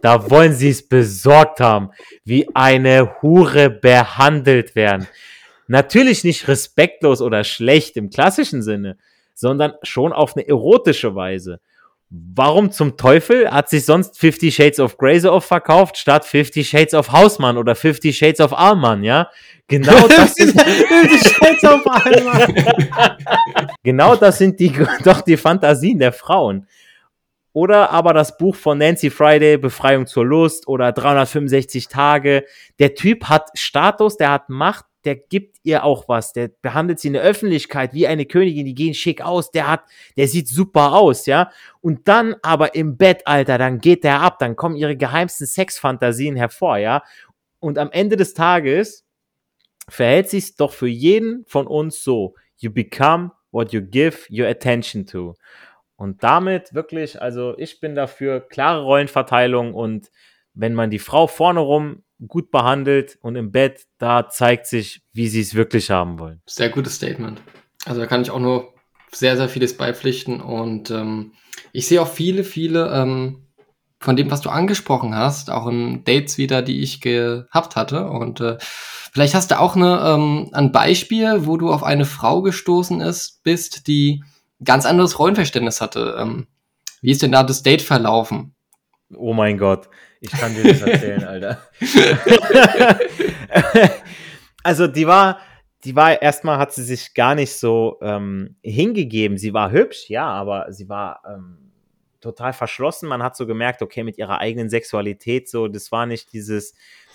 Da 0.00 0.30
wollen 0.30 0.54
sie 0.54 0.70
es 0.70 0.86
besorgt 0.86 1.60
haben, 1.60 1.90
wie 2.24 2.48
eine 2.54 3.22
Hure 3.22 3.70
behandelt 3.70 4.74
werden. 4.74 5.06
Natürlich 5.68 6.24
nicht 6.24 6.48
respektlos 6.48 7.20
oder 7.20 7.44
schlecht 7.44 7.96
im 7.96 8.10
klassischen 8.10 8.62
Sinne, 8.62 8.96
sondern 9.34 9.74
schon 9.82 10.12
auf 10.12 10.36
eine 10.36 10.46
erotische 10.46 11.14
Weise. 11.14 11.60
Warum 12.14 12.70
zum 12.70 12.98
Teufel 12.98 13.50
hat 13.50 13.70
sich 13.70 13.86
sonst 13.86 14.18
Fifty 14.18 14.52
Shades 14.52 14.78
of 14.80 14.98
Grey 14.98 15.18
so 15.18 15.32
oft 15.32 15.48
verkauft, 15.48 15.96
statt 15.96 16.26
Fifty 16.26 16.62
Shades 16.62 16.92
of 16.92 17.10
Hausmann 17.10 17.56
oder 17.56 17.74
Fifty 17.74 18.12
Shades 18.12 18.38
of 18.38 18.52
Allmann, 18.52 19.02
ja? 19.02 19.30
Genau 19.66 20.06
das 20.08 20.34
sind 20.34 20.54
genau 23.82 24.14
das 24.16 24.36
sind 24.36 24.60
die 24.60 24.72
doch 25.04 25.22
die 25.22 25.38
Fantasien 25.38 25.98
der 25.98 26.12
Frauen. 26.12 26.66
Oder 27.54 27.90
aber 27.90 28.12
das 28.12 28.36
Buch 28.36 28.56
von 28.56 28.76
Nancy 28.76 29.08
Friday, 29.08 29.56
Befreiung 29.56 30.06
zur 30.06 30.26
Lust 30.26 30.68
oder 30.68 30.92
365 30.92 31.88
Tage. 31.88 32.44
Der 32.78 32.94
Typ 32.94 33.30
hat 33.30 33.48
Status, 33.54 34.18
der 34.18 34.32
hat 34.32 34.50
Macht, 34.50 34.84
der 35.04 35.16
gibt 35.16 35.58
ihr 35.62 35.84
auch 35.84 36.08
was, 36.08 36.32
der 36.32 36.48
behandelt 36.48 37.00
sie 37.00 37.08
in 37.08 37.14
der 37.14 37.22
Öffentlichkeit 37.22 37.92
wie 37.92 38.06
eine 38.06 38.26
Königin, 38.26 38.66
die 38.66 38.74
gehen 38.74 38.94
schick 38.94 39.22
aus, 39.22 39.50
der 39.50 39.68
hat, 39.68 39.82
der 40.16 40.28
sieht 40.28 40.48
super 40.48 40.92
aus, 40.92 41.26
ja. 41.26 41.50
Und 41.80 42.08
dann 42.08 42.36
aber 42.42 42.74
im 42.74 42.96
Bett, 42.96 43.26
Alter, 43.26 43.58
dann 43.58 43.78
geht 43.78 44.04
der 44.04 44.20
ab, 44.20 44.38
dann 44.38 44.56
kommen 44.56 44.76
ihre 44.76 44.96
geheimsten 44.96 45.46
Sexfantasien 45.46 46.36
hervor, 46.36 46.78
ja. 46.78 47.02
Und 47.58 47.78
am 47.78 47.90
Ende 47.92 48.16
des 48.16 48.34
Tages 48.34 49.04
verhält 49.88 50.28
sich 50.28 50.56
doch 50.56 50.72
für 50.72 50.88
jeden 50.88 51.44
von 51.46 51.66
uns 51.66 52.02
so. 52.02 52.34
You 52.58 52.70
become 52.70 53.32
what 53.50 53.72
you 53.72 53.80
give 53.82 54.26
your 54.30 54.46
attention 54.48 55.06
to. 55.06 55.34
Und 55.96 56.22
damit 56.24 56.74
wirklich, 56.74 57.20
also 57.20 57.56
ich 57.58 57.80
bin 57.80 57.94
dafür 57.94 58.40
klare 58.40 58.82
Rollenverteilung 58.82 59.74
und 59.74 60.10
wenn 60.54 60.74
man 60.74 60.90
die 60.90 60.98
Frau 60.98 61.26
vorne 61.26 61.60
rum 61.60 62.02
gut 62.26 62.50
behandelt 62.50 63.18
und 63.20 63.36
im 63.36 63.50
Bett, 63.50 63.86
da 63.98 64.28
zeigt 64.28 64.66
sich, 64.66 65.02
wie 65.12 65.28
sie 65.28 65.40
es 65.40 65.54
wirklich 65.54 65.90
haben 65.90 66.18
wollen. 66.18 66.40
Sehr 66.46 66.68
gutes 66.68 66.96
Statement. 66.96 67.42
Also 67.84 68.00
da 68.00 68.06
kann 68.06 68.22
ich 68.22 68.30
auch 68.30 68.38
nur 68.38 68.74
sehr, 69.12 69.36
sehr 69.36 69.48
vieles 69.48 69.76
beipflichten 69.76 70.40
und 70.40 70.90
ähm, 70.90 71.32
ich 71.72 71.86
sehe 71.86 72.00
auch 72.00 72.08
viele, 72.08 72.44
viele 72.44 72.90
ähm, 72.92 73.46
von 74.00 74.16
dem, 74.16 74.30
was 74.30 74.40
du 74.40 74.50
angesprochen 74.50 75.14
hast, 75.14 75.50
auch 75.50 75.66
in 75.66 76.04
Dates 76.04 76.38
wieder, 76.38 76.62
die 76.62 76.80
ich 76.80 77.00
gehabt 77.00 77.76
hatte 77.76 78.08
und 78.08 78.40
äh, 78.40 78.56
vielleicht 78.60 79.34
hast 79.34 79.50
du 79.50 79.58
auch 79.58 79.76
eine, 79.76 80.00
ähm, 80.04 80.48
ein 80.52 80.72
Beispiel, 80.72 81.46
wo 81.46 81.56
du 81.56 81.72
auf 81.72 81.82
eine 81.82 82.04
Frau 82.04 82.42
gestoßen 82.42 83.00
ist, 83.00 83.42
bist, 83.42 83.86
die 83.86 84.22
ganz 84.64 84.86
anderes 84.86 85.18
Rollenverständnis 85.18 85.80
hatte. 85.80 86.16
Ähm, 86.18 86.46
wie 87.00 87.10
ist 87.10 87.22
denn 87.22 87.32
da 87.32 87.42
das 87.42 87.62
Date 87.62 87.82
verlaufen? 87.82 88.54
Oh 89.14 89.34
mein 89.34 89.58
Gott. 89.58 89.88
Ich 90.22 90.30
kann 90.30 90.54
dir 90.54 90.62
das 90.62 90.82
erzählen, 90.82 91.24
Alter. 91.24 91.58
also 94.62 94.86
die 94.86 95.06
war, 95.06 95.40
die 95.84 95.96
war 95.96 96.22
erstmal 96.22 96.58
hat 96.58 96.72
sie 96.72 96.84
sich 96.84 97.12
gar 97.12 97.34
nicht 97.34 97.52
so 97.52 97.98
ähm, 98.00 98.56
hingegeben. 98.62 99.36
Sie 99.36 99.52
war 99.52 99.72
hübsch, 99.72 100.08
ja, 100.08 100.26
aber 100.26 100.72
sie 100.72 100.88
war 100.88 101.22
ähm, 101.28 101.58
total 102.20 102.52
verschlossen. 102.52 103.08
Man 103.08 103.22
hat 103.22 103.36
so 103.36 103.46
gemerkt, 103.46 103.82
okay, 103.82 104.04
mit 104.04 104.16
ihrer 104.16 104.38
eigenen 104.38 104.70
Sexualität, 104.70 105.48
so, 105.48 105.66
das 105.66 105.90
war 105.90 106.06
nicht 106.06 106.32
dieses. 106.32 106.74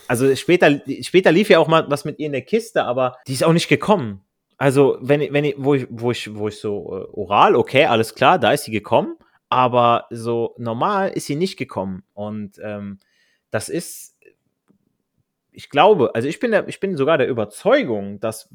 Also 0.10 0.36
später, 0.36 0.82
später 1.02 1.32
lief 1.32 1.50
ja 1.50 1.60
auch 1.60 1.68
mal 1.68 1.90
was 1.90 2.04
mit 2.04 2.20
ihr 2.20 2.26
in 2.26 2.34
der 2.34 2.42
Kiste, 2.42 2.84
aber 2.84 3.18
die 3.26 3.34
ist 3.34 3.44
auch 3.44 3.54
nicht 3.54 3.70
gekommen. 3.70 4.22
Also, 4.58 4.98
wenn, 5.02 5.34
wenn 5.34 5.46
ich, 5.46 5.56
wo 5.58 5.76
ich, 5.76 5.88
wo 5.90 6.12
ich, 6.12 6.36
wo 6.36 6.50
ich 6.50 6.60
so 6.60 6.88
äh, 6.88 7.08
oral, 7.14 7.56
okay, 7.56 7.86
alles 7.86 8.16
klar, 8.16 8.38
da 8.38 8.52
ist 8.52 8.66
sie 8.66 8.72
gekommen, 8.72 9.16
aber 9.50 10.08
so 10.10 10.56
normal 10.58 11.10
ist 11.10 11.26
sie 11.26 11.36
nicht 11.36 11.58
gekommen. 11.58 12.04
Und 12.14 12.60
ähm, 12.62 13.00
das 13.50 13.70
ist, 13.70 14.18
ich 15.52 15.70
glaube, 15.70 16.14
also 16.16 16.28
ich 16.28 16.40
bin, 16.40 16.52
der, 16.52 16.68
ich 16.68 16.80
bin 16.80 16.98
sogar 16.98 17.18
der 17.18 17.30
Überzeugung, 17.30 18.20
dass 18.20 18.50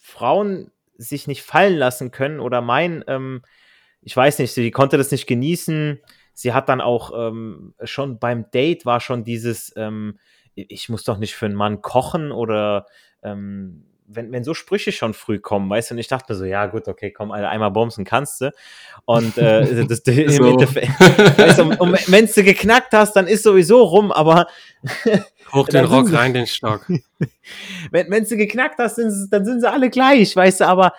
Frauen 0.00 0.70
sich 0.96 1.26
nicht 1.26 1.42
fallen 1.42 1.76
lassen 1.76 2.10
können 2.10 2.40
oder 2.40 2.60
meinen, 2.60 3.04
ähm, 3.06 3.42
ich 4.00 4.16
weiß 4.16 4.38
nicht, 4.38 4.52
sie 4.52 4.70
konnte 4.70 4.96
das 4.96 5.10
nicht 5.10 5.26
genießen. 5.26 6.00
Sie 6.32 6.52
hat 6.52 6.68
dann 6.68 6.80
auch 6.80 7.12
ähm, 7.14 7.74
schon 7.82 8.18
beim 8.18 8.50
Date 8.50 8.86
war 8.86 9.00
schon 9.00 9.24
dieses, 9.24 9.72
ähm, 9.76 10.18
ich 10.54 10.88
muss 10.88 11.04
doch 11.04 11.18
nicht 11.18 11.34
für 11.34 11.46
einen 11.46 11.54
Mann 11.54 11.82
kochen 11.82 12.32
oder 12.32 12.86
ähm, 13.22 13.84
wenn, 14.08 14.32
wenn 14.32 14.42
so 14.42 14.54
Sprüche 14.54 14.90
schon 14.90 15.14
früh 15.14 15.38
kommen, 15.38 15.68
weißt 15.68 15.90
du, 15.90 15.94
und 15.94 15.98
ich 15.98 16.08
dachte 16.08 16.32
mir 16.32 16.38
so, 16.38 16.44
ja 16.44 16.66
gut, 16.66 16.88
okay, 16.88 17.12
komm, 17.12 17.30
Alter, 17.30 17.50
einmal 17.50 17.70
bumsen 17.70 18.04
kannst 18.04 18.40
du. 18.40 18.50
Und 19.04 19.36
äh, 19.36 19.84
das, 19.88 20.00
im 20.00 20.44
Endeffekt, 20.44 20.98
weißt 21.38 21.58
du, 21.58 21.62
und, 21.62 21.80
und 21.80 22.12
wenn 22.12 22.26
du 22.26 22.42
geknackt 22.42 22.92
hast, 22.92 23.14
dann 23.14 23.26
ist 23.26 23.42
sowieso 23.42 23.82
rum, 23.82 24.10
aber 24.10 24.46
Hoch 25.52 25.68
den 25.72 25.84
Rock, 25.84 26.12
rein 26.12 26.32
den 26.32 26.46
Stock. 26.46 26.86
wenn, 27.90 28.10
wenn 28.10 28.24
du 28.24 28.36
geknackt 28.36 28.78
hast, 28.78 28.96
sind, 28.96 29.28
dann 29.30 29.44
sind 29.44 29.60
sie 29.60 29.70
alle 29.70 29.90
gleich, 29.90 30.34
weißt 30.34 30.60
du, 30.60 30.66
aber 30.66 30.94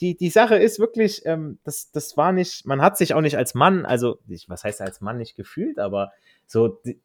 die, 0.00 0.16
die 0.16 0.30
Sache 0.30 0.56
ist 0.56 0.78
wirklich, 0.78 1.22
ähm, 1.24 1.58
das, 1.64 1.90
das 1.90 2.16
war 2.16 2.32
nicht, 2.32 2.66
man 2.66 2.80
hat 2.80 2.96
sich 2.96 3.14
auch 3.14 3.20
nicht 3.20 3.36
als 3.36 3.54
Mann, 3.54 3.84
also, 3.86 4.18
ich, 4.28 4.48
was 4.48 4.64
heißt 4.64 4.80
als 4.80 5.00
Mann 5.00 5.18
nicht 5.18 5.36
gefühlt, 5.36 5.78
aber 5.78 6.12
so, 6.46 6.68
die, 6.68 7.00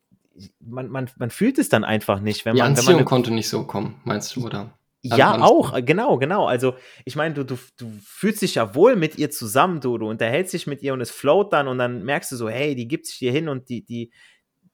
man, 0.60 0.90
man, 0.90 1.10
man 1.18 1.30
fühlt 1.32 1.58
es 1.58 1.70
dann 1.70 1.84
einfach 1.84 2.20
nicht, 2.20 2.46
wenn 2.46 2.56
die 2.56 2.62
man. 2.62 2.70
Anziehung 2.70 2.88
wenn 2.88 2.96
man 2.98 3.06
konnte 3.06 3.32
nicht 3.32 3.50
so 3.50 3.66
kommen, 3.66 4.00
meinst 4.06 4.36
du, 4.36 4.46
oder? 4.46 4.74
Ja, 5.02 5.42
auch, 5.42 5.74
genau, 5.86 6.18
genau. 6.18 6.46
Also, 6.46 6.76
ich 7.06 7.16
meine, 7.16 7.34
du, 7.34 7.46
du, 7.46 7.58
du 7.78 7.92
fühlst 8.04 8.42
dich 8.42 8.56
ja 8.56 8.76
wohl 8.76 8.96
mit 8.96 9.18
ihr 9.18 9.30
zusammen, 9.30 9.80
du, 9.80 9.98
du 9.98 10.10
unterhältst 10.10 10.54
dich 10.54 10.68
mit 10.68 10.82
ihr 10.82 10.94
und 10.94 11.02
es 11.02 11.12
float 11.12 11.54
dann 11.54 11.68
und 11.68 11.78
dann 11.78 12.04
merkst 12.04 12.32
du 12.32 12.36
so, 12.36 12.50
hey, 12.50 12.76
die 12.76 12.88
gibt 12.88 13.06
sich 13.06 13.16
hier 13.16 13.32
hin 13.32 13.48
und 13.48 13.70
die, 13.70 13.86
die, 13.86 14.12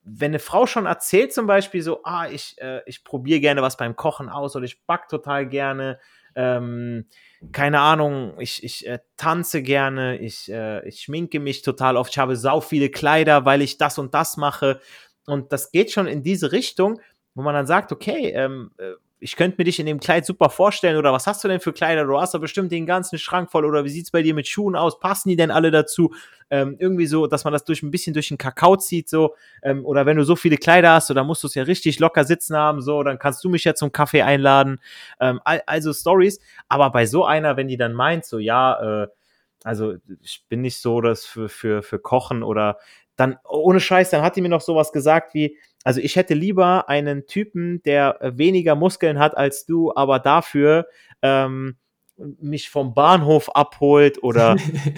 wenn 0.02 0.32
eine 0.32 0.40
Frau 0.40 0.66
schon 0.66 0.88
erzählt 0.88 1.34
zum 1.34 1.46
Beispiel 1.46 1.82
so, 1.82 2.02
ah, 2.04 2.28
ich, 2.28 2.56
äh, 2.60 2.82
ich 2.88 3.04
probiere 3.04 3.40
gerne 3.40 3.62
was 3.62 3.78
beim 3.78 3.96
Kochen 3.96 4.30
aus 4.30 4.56
oder 4.56 4.66
ich 4.66 4.84
back 4.86 5.10
total 5.10 5.48
gerne, 5.48 6.00
ähm, 6.36 7.06
keine 7.52 7.80
Ahnung, 7.80 8.40
ich, 8.40 8.64
ich 8.64 8.88
äh, 8.88 9.00
tanze 9.18 9.62
gerne, 9.62 10.18
ich, 10.18 10.52
äh, 10.52 10.88
ich 10.88 11.02
schminke 11.02 11.40
mich 11.40 11.62
total 11.62 11.98
oft, 11.98 12.12
ich 12.12 12.18
habe 12.18 12.36
sau 12.36 12.62
viele 12.62 12.90
Kleider, 12.90 13.46
weil 13.46 13.62
ich 13.62 13.78
das 13.78 14.00
und 14.00 14.14
das 14.14 14.38
mache 14.38 14.80
und 15.28 15.52
das 15.52 15.72
geht 15.72 15.92
schon 15.92 16.08
in 16.08 16.24
diese 16.24 16.52
Richtung, 16.52 17.00
wo 17.34 17.42
man 17.42 17.54
dann 17.54 17.68
sagt, 17.68 17.92
okay, 17.92 18.32
ähm, 18.36 18.72
äh, 18.78 18.94
ich 19.20 19.36
könnte 19.38 19.56
mir 19.58 19.64
dich 19.64 19.80
in 19.80 19.86
dem 19.86 20.00
Kleid 20.00 20.26
super 20.26 20.50
vorstellen 20.50 20.98
oder 20.98 21.14
was 21.14 21.26
hast 21.26 21.44
du 21.44 21.48
denn 21.48 21.60
für 21.60 21.72
Kleider? 21.74 22.06
Du 22.06 22.20
hast 22.20 22.34
da 22.34 22.38
bestimmt 22.38 22.72
den 22.72 22.86
ganzen 22.86 23.18
Schrank 23.18 23.50
voll 23.50 23.66
oder 23.66 23.86
wie 23.86 23.90
sieht's 23.90 24.12
bei 24.12 24.22
dir 24.22 24.34
mit 24.34 24.48
Schuhen 24.48 24.76
aus? 24.76 25.00
Passen 25.00 25.30
die 25.30 25.36
denn 25.36 25.52
alle 25.52 25.72
dazu? 25.72 26.14
Ähm, 26.50 26.76
irgendwie 26.80 27.08
so, 27.08 27.26
dass 27.26 27.44
man 27.44 27.54
das 27.54 27.64
durch 27.64 27.82
ein 27.82 27.92
bisschen 27.92 28.14
durch 28.14 28.28
den 28.28 28.38
Kakao 28.38 28.76
zieht, 28.76 29.10
so. 29.10 29.36
Ähm, 29.64 29.86
oder 29.86 30.06
wenn 30.06 30.18
du 30.18 30.24
so 30.24 30.36
viele 30.36 30.58
Kleider 30.58 30.92
hast, 30.92 31.08
so, 31.08 31.14
dann 31.14 31.28
musst 31.28 31.44
du 31.44 31.48
es 31.48 31.56
ja 31.56 31.64
richtig 31.64 32.00
locker 32.00 32.26
sitzen 32.26 32.56
haben, 32.56 32.82
so, 32.82 33.02
dann 33.04 33.18
kannst 33.18 33.44
du 33.44 33.50
mich 33.50 33.64
ja 33.64 33.74
zum 33.74 33.92
Kaffee 33.92 34.22
einladen. 34.22 34.80
Ähm, 35.20 35.40
also 35.44 35.94
Stories. 35.94 36.40
Aber 36.68 36.92
bei 36.92 37.06
so 37.06 37.26
einer, 37.26 37.58
wenn 37.58 37.68
die 37.68 37.78
dann 37.78 37.94
meint, 37.94 38.26
so, 38.26 38.38
ja, 38.38 39.04
äh, 39.04 39.08
also 39.64 39.96
ich 40.22 40.46
bin 40.48 40.62
nicht 40.62 40.80
so 40.80 41.02
das 41.02 41.26
für, 41.26 41.50
für, 41.50 41.82
für 41.82 41.98
Kochen 41.98 42.44
oder 42.44 42.78
dann, 43.16 43.38
ohne 43.48 43.80
Scheiß, 43.80 44.10
dann 44.10 44.22
hat 44.22 44.36
die 44.36 44.42
mir 44.42 44.50
noch 44.50 44.62
sowas 44.62 44.92
gesagt 44.92 45.34
wie, 45.34 45.58
also 45.84 46.02
ich 46.02 46.16
hätte 46.16 46.34
lieber 46.34 46.90
einen 46.90 47.28
Typen, 47.28 47.82
der 47.84 48.18
weniger 48.22 48.76
Muskeln 48.76 49.20
hat 49.20 49.38
als 49.38 49.66
du, 49.66 49.94
aber 49.96 50.20
dafür 50.20 50.88
ähm, 51.22 51.78
mich 52.18 52.70
vom 52.70 52.94
Bahnhof 52.94 53.54
abholt 53.54 54.24
oder 54.24 54.56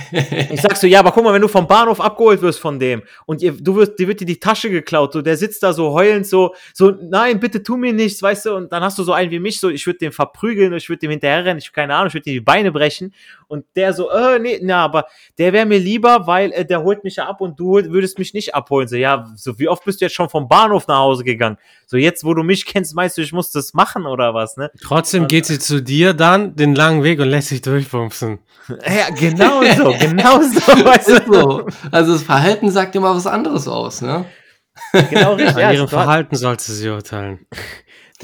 ich 0.52 0.62
sag 0.62 0.78
so, 0.78 0.86
ja, 0.86 1.00
aber 1.00 1.12
guck 1.12 1.24
mal, 1.24 1.34
wenn 1.34 1.42
du 1.42 1.48
vom 1.48 1.66
Bahnhof 1.66 2.00
abgeholt 2.00 2.44
wirst 2.44 2.60
von 2.60 2.80
dem 2.80 3.02
und 3.26 3.42
ihr, 3.42 3.54
du 3.54 3.76
wirst, 3.76 3.98
dir 3.98 4.08
wird 4.08 4.20
dir 4.20 4.26
die 4.26 4.40
Tasche 4.40 4.70
geklaut, 4.70 5.14
so, 5.14 5.24
der 5.24 5.36
sitzt 5.36 5.64
da 5.64 5.74
so 5.74 5.94
heulend 5.94 6.28
so, 6.28 6.54
so, 6.76 6.92
nein, 6.92 7.40
bitte 7.40 7.64
tu 7.64 7.76
mir 7.76 7.92
nichts, 7.92 8.22
weißt 8.22 8.46
du, 8.46 8.56
und 8.56 8.72
dann 8.72 8.84
hast 8.84 9.00
du 9.00 9.04
so 9.04 9.14
einen 9.14 9.32
wie 9.32 9.40
mich, 9.40 9.60
so, 9.60 9.70
ich 9.70 9.86
würde 9.88 9.98
den 9.98 10.12
verprügeln, 10.12 10.74
ich 10.74 10.90
würde 10.90 11.00
dem 11.00 11.12
hinterherrennen, 11.12 11.58
ich 11.58 11.74
keine 11.74 11.96
Ahnung, 11.96 12.10
ich 12.10 12.14
würde 12.14 12.30
ihm 12.30 12.36
die 12.36 12.42
Beine 12.42 12.72
brechen 12.72 13.12
und 13.48 13.66
der 13.76 13.94
so, 13.94 14.12
äh, 14.12 14.38
nee, 14.38 14.60
na, 14.62 14.84
aber 14.84 15.08
der 15.40 15.54
wäre 15.54 15.66
mir 15.66 15.80
lieber, 15.80 16.28
weil 16.28 16.52
äh, 16.52 16.66
der 16.66 16.84
holt 16.84 17.04
mich 17.04 17.16
ja 17.16 17.26
ab 17.26 17.42
und 17.42 17.60
du 17.60 17.74
würdest 17.74 18.20
mich 18.20 18.36
nicht 18.36 18.54
abholen, 18.54 18.88
so, 18.88 18.96
ja, 18.96 19.26
so, 19.36 19.58
wie 19.58 19.68
oft 19.68 19.84
bist 19.86 20.02
du 20.02 20.06
jetzt 20.06 20.14
schon 20.14 20.30
vom 20.30 20.48
Bahnhof 20.48 20.88
nach 20.88 21.00
Hause 21.00 21.24
gegangen? 21.24 21.58
So, 21.88 21.98
jetzt, 21.98 22.24
wo 22.24 22.34
du 22.34 22.44
mich 22.44 22.66
kennst, 22.66 22.94
meinst 22.96 23.18
du, 23.18 23.22
ich 23.22 23.34
muss 23.34 23.50
das 23.50 23.74
machen 23.74 24.06
oder 24.06 24.34
was, 24.34 24.58
ne? 24.58 24.70
Trotzdem 24.84 25.28
geht 25.28 25.46
sie 25.46 25.58
zu 25.58 25.82
dir 25.82 26.14
dann 26.14 26.56
den 26.56 26.76
langen 26.76 27.04
Weg 27.04 27.07
und 27.16 27.30
lässt 27.30 27.50
sich 27.50 27.62
durchbumsen. 27.62 28.40
Ja, 28.70 29.10
genau 29.18 29.64
so, 29.64 29.94
genau 29.98 30.42
so. 30.42 30.60
Weißt 30.86 31.08
du? 31.08 31.34
so. 31.34 31.68
Also 31.90 32.12
das 32.12 32.24
Verhalten 32.24 32.70
sagt 32.70 32.98
immer 32.98 33.16
was 33.16 33.26
anderes 33.26 33.66
aus, 33.66 34.02
ne? 34.02 34.26
Genau 35.10 35.34
richtig. 35.36 35.64
An 35.64 35.74
ihrem 35.74 35.88
Verhalten 35.88 36.36
sollst 36.36 36.68
du 36.68 36.74
sie 36.74 36.90
urteilen. 36.90 37.46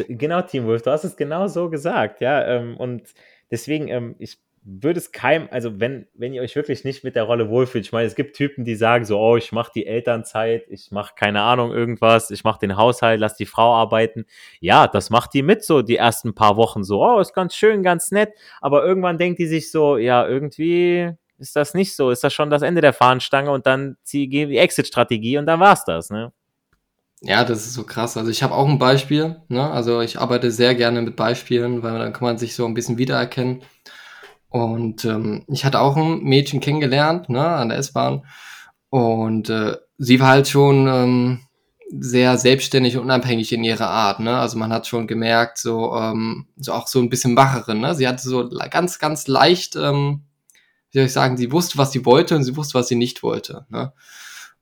Genau, 0.09 0.41
Team 0.41 0.65
Wolf, 0.65 0.81
du 0.81 0.91
hast 0.91 1.05
es 1.05 1.15
genau 1.15 1.47
so 1.47 1.69
gesagt, 1.69 2.19
ja. 2.19 2.45
Ähm, 2.45 2.75
und 2.75 3.03
deswegen, 3.51 3.87
ähm, 3.87 4.15
ich 4.19 4.37
würde 4.65 4.99
es 4.99 5.11
keinem, 5.11 5.47
also 5.51 5.79
wenn, 5.79 6.07
wenn 6.13 6.33
ihr 6.33 6.41
euch 6.41 6.55
wirklich 6.55 6.83
nicht 6.85 7.03
mit 7.03 7.15
der 7.15 7.23
Rolle 7.23 7.49
wohlfühlt, 7.49 7.85
ich 7.85 7.91
meine, 7.91 8.07
es 8.07 8.15
gibt 8.15 8.35
Typen, 8.35 8.63
die 8.63 8.75
sagen 8.75 9.03
so, 9.03 9.19
oh, 9.19 9.35
ich 9.35 9.51
mache 9.51 9.71
die 9.75 9.85
Elternzeit, 9.85 10.63
ich 10.69 10.91
mache 10.91 11.13
keine 11.17 11.41
Ahnung 11.41 11.71
irgendwas, 11.71 12.31
ich 12.31 12.43
mache 12.43 12.59
den 12.59 12.77
Haushalt, 12.77 13.19
lass 13.19 13.35
die 13.35 13.45
Frau 13.45 13.73
arbeiten. 13.73 14.25
Ja, 14.61 14.87
das 14.87 15.09
macht 15.09 15.33
die 15.33 15.43
mit 15.43 15.63
so 15.65 15.81
die 15.81 15.97
ersten 15.97 16.33
paar 16.33 16.55
Wochen 16.55 16.83
so, 16.83 17.03
oh, 17.03 17.19
ist 17.19 17.33
ganz 17.33 17.55
schön, 17.55 17.83
ganz 17.83 18.11
nett, 18.11 18.31
aber 18.61 18.85
irgendwann 18.85 19.17
denkt 19.17 19.39
die 19.39 19.47
sich 19.47 19.69
so, 19.71 19.97
ja, 19.97 20.25
irgendwie 20.27 21.11
ist 21.37 21.55
das 21.55 21.73
nicht 21.73 21.95
so, 21.95 22.09
ist 22.09 22.23
das 22.23 22.33
schon 22.33 22.49
das 22.49 22.61
Ende 22.61 22.81
der 22.81 22.93
Fahnenstange 22.93 23.51
und 23.51 23.65
dann 23.65 23.97
zieh, 24.03 24.29
die 24.29 24.57
Exit-Strategie 24.57 25.37
und 25.37 25.45
dann 25.45 25.59
war's 25.59 25.83
das, 25.83 26.09
ne? 26.09 26.31
Ja, 27.25 27.45
das 27.45 27.65
ist 27.65 27.73
so 27.73 27.85
krass. 27.85 28.17
Also 28.17 28.29
ich 28.29 28.43
habe 28.43 28.53
auch 28.53 28.67
ein 28.67 28.79
Beispiel, 28.79 29.37
ne? 29.47 29.71
Also 29.71 30.01
ich 30.01 30.19
arbeite 30.19 30.51
sehr 30.51 30.75
gerne 30.75 31.01
mit 31.01 31.15
Beispielen, 31.15 31.81
weil 31.81 31.97
dann 31.97 32.11
kann 32.11 32.25
man 32.25 32.37
sich 32.37 32.53
so 32.53 32.65
ein 32.65 32.73
bisschen 32.73 32.97
wiedererkennen. 32.97 33.63
Und 34.53 35.03
ähm, 35.03 35.45
ich 35.47 35.65
hatte 35.65 35.79
auch 35.79 35.97
ein 35.97 36.19
Mädchen 36.21 36.59
kennengelernt, 36.59 37.27
ne, 37.27 37.43
an 37.43 37.69
der 37.69 37.79
S-Bahn. 37.79 38.23
Und 38.91 39.49
äh, 39.49 39.77
sie 39.97 40.19
war 40.19 40.27
halt 40.27 40.47
schon 40.47 40.87
ähm, 40.87 41.39
sehr 41.89 42.37
selbstständig 42.37 42.95
und 42.95 43.01
unabhängig 43.01 43.51
in 43.51 43.63
ihrer 43.63 43.89
Art, 43.89 44.19
ne? 44.19 44.37
Also 44.37 44.59
man 44.59 44.71
hat 44.71 44.85
schon 44.85 45.07
gemerkt, 45.07 45.57
so, 45.57 45.95
ähm, 45.95 46.45
so 46.55 46.71
auch 46.73 46.87
so 46.87 46.99
ein 46.99 47.09
bisschen 47.09 47.35
Wacherin, 47.35 47.79
ne? 47.79 47.95
Sie 47.95 48.07
hatte 48.07 48.21
so 48.21 48.47
ganz, 48.69 48.99
ganz 48.99 49.27
leicht, 49.27 49.75
ähm, 49.75 50.21
wie 50.91 50.99
soll 50.99 51.07
ich 51.07 51.13
sagen, 51.13 51.35
sie 51.35 51.51
wusste, 51.51 51.79
was 51.79 51.91
sie 51.91 52.05
wollte 52.05 52.35
und 52.35 52.43
sie 52.43 52.55
wusste, 52.55 52.75
was 52.75 52.87
sie 52.87 52.95
nicht 52.95 53.23
wollte, 53.23 53.65
ne? 53.69 53.91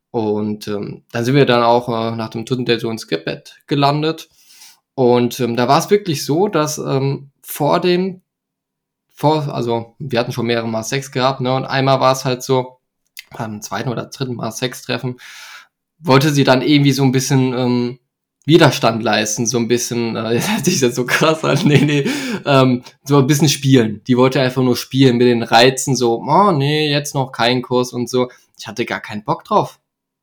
Und 0.10 0.70
ähm, 0.70 1.04
dann 1.12 1.26
sind 1.26 1.36
wir 1.36 1.46
dann 1.46 1.64
auch 1.64 1.90
äh, 1.90 2.16
nach 2.16 2.30
dem 2.30 2.46
dritten 2.46 2.64
Date 2.64 2.80
so 2.80 2.90
ins 2.90 3.08
Bett 3.08 3.62
gelandet. 3.68 4.30
Und 4.96 5.38
ähm, 5.42 5.58
da 5.58 5.68
war 5.68 5.80
es 5.80 5.90
wirklich 5.90 6.24
so, 6.26 6.48
dass 6.48 6.78
ähm, 6.78 7.32
vor 7.42 7.82
dem 7.82 8.22
vor, 9.22 9.54
also 9.54 9.96
wir 10.00 10.20
hatten 10.20 10.32
schon 10.32 10.48
mehrere 10.48 10.68
Mal 10.68 10.84
Sex 10.84 11.12
gehabt, 11.12 11.42
ne? 11.42 11.54
Und 11.54 11.66
einmal 11.66 12.00
war 12.00 12.12
es 12.12 12.26
halt 12.26 12.42
so, 12.44 12.80
beim 13.38 13.62
zweiten 13.62 13.90
oder 13.90 14.06
dritten 14.06 14.36
Mal 14.36 14.52
Sex 14.52 14.82
treffen, 14.82 15.18
wollte 16.00 16.32
sie 16.32 16.44
dann 16.44 16.64
irgendwie 16.64 16.92
so 16.92 17.04
ein 17.04 17.12
bisschen 17.12 17.54
ähm, 17.54 18.00
Widerstand 18.46 19.04
leisten, 19.04 19.46
so 19.46 19.60
ein 19.60 19.68
bisschen, 19.68 20.16
äh, 20.16 20.34
das 20.34 20.52
hört 20.52 20.66
sich 20.66 20.82
jetzt 20.82 20.96
so 20.96 21.06
krass 21.06 21.46
an, 21.46 21.60
nee, 21.64 21.86
nee, 21.86 22.10
ähm, 22.46 22.84
so 23.04 23.20
ein 23.20 23.28
bisschen 23.28 23.48
spielen. 23.48 24.02
Die 24.08 24.18
wollte 24.18 24.42
einfach 24.42 24.64
nur 24.64 24.76
spielen 24.76 25.18
mit 25.18 25.28
den 25.28 25.44
Reizen, 25.44 25.96
so, 25.96 26.20
oh 26.20 26.52
nee, 26.52 26.90
jetzt 26.90 27.14
noch 27.14 27.32
kein 27.32 27.62
Kurs 27.62 27.94
und 27.94 28.10
so. 28.10 28.30
Ich 28.58 28.68
hatte 28.68 28.86
gar 28.86 29.02
keinen 29.02 29.24
Bock 29.24 29.44
drauf. 29.44 29.80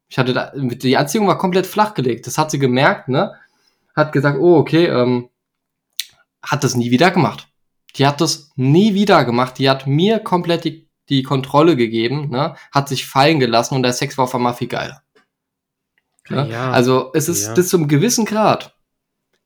Ich 0.08 0.18
hatte 0.18 0.32
da, 0.32 0.52
die 0.56 0.96
Anziehung 0.96 1.28
war 1.28 1.38
komplett 1.38 1.66
flachgelegt. 1.66 2.26
Das 2.26 2.38
hat 2.38 2.50
sie 2.50 2.58
gemerkt, 2.58 3.08
ne? 3.08 3.34
Hat 3.94 4.12
gesagt, 4.12 4.38
oh, 4.40 4.56
okay, 4.56 4.86
ähm, 4.86 5.28
hat 6.42 6.64
das 6.64 6.74
nie 6.74 6.90
wieder 6.90 7.10
gemacht. 7.10 7.47
Die 7.96 8.06
hat 8.06 8.20
das 8.20 8.50
nie 8.56 8.94
wieder 8.94 9.24
gemacht. 9.24 9.58
Die 9.58 9.68
hat 9.68 9.86
mir 9.86 10.18
komplett 10.18 10.64
die, 10.64 10.88
die 11.08 11.22
Kontrolle 11.22 11.76
gegeben, 11.76 12.30
ne? 12.30 12.54
hat 12.72 12.88
sich 12.88 13.06
fallen 13.06 13.40
gelassen 13.40 13.74
und 13.74 13.82
der 13.82 13.92
Sex 13.92 14.18
war 14.18 14.24
auf 14.24 14.34
einmal 14.34 14.54
viel 14.54 14.68
geiler. 14.68 15.02
Ne? 16.28 16.48
Ja, 16.50 16.70
also 16.70 17.10
es 17.14 17.28
ist 17.28 17.46
ja. 17.46 17.54
bis 17.54 17.68
zum 17.68 17.88
gewissen 17.88 18.24
Grad 18.24 18.74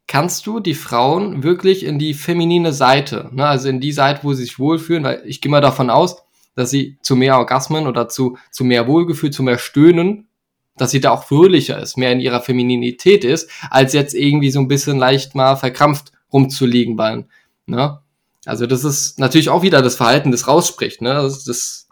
kannst 0.06 0.46
du 0.46 0.60
die 0.60 0.74
Frauen 0.74 1.42
wirklich 1.42 1.84
in 1.84 1.98
die 1.98 2.12
feminine 2.12 2.72
Seite, 2.72 3.30
ne? 3.32 3.46
also 3.46 3.68
in 3.68 3.80
die 3.80 3.92
Seite, 3.92 4.24
wo 4.24 4.34
sie 4.34 4.42
sich 4.42 4.58
wohlfühlen, 4.58 5.04
weil 5.04 5.22
ich 5.24 5.40
gehe 5.40 5.50
mal 5.50 5.60
davon 5.60 5.88
aus, 5.88 6.22
dass 6.54 6.70
sie 6.70 6.98
zu 7.00 7.16
mehr 7.16 7.38
Orgasmen 7.38 7.86
oder 7.86 8.08
zu, 8.08 8.36
zu 8.50 8.64
mehr 8.64 8.86
Wohlgefühl, 8.86 9.30
zu 9.30 9.42
mehr 9.42 9.58
Stöhnen, 9.58 10.28
dass 10.76 10.90
sie 10.90 11.00
da 11.00 11.12
auch 11.12 11.24
fröhlicher 11.24 11.78
ist, 11.78 11.96
mehr 11.96 12.12
in 12.12 12.20
ihrer 12.20 12.40
Femininität 12.40 13.24
ist, 13.24 13.50
als 13.70 13.94
jetzt 13.94 14.14
irgendwie 14.14 14.50
so 14.50 14.60
ein 14.60 14.68
bisschen 14.68 14.98
leicht 14.98 15.34
mal 15.34 15.56
verkrampft 15.56 16.12
rumzuliegen 16.32 16.96
beim, 16.96 17.26
ne? 17.66 18.01
Also 18.44 18.66
das 18.66 18.84
ist 18.84 19.18
natürlich 19.18 19.48
auch 19.48 19.62
wieder 19.62 19.82
das 19.82 19.96
Verhalten, 19.96 20.32
das 20.32 20.48
rausspricht. 20.48 21.00
Ne? 21.00 21.14
Das, 21.14 21.44
das 21.44 21.88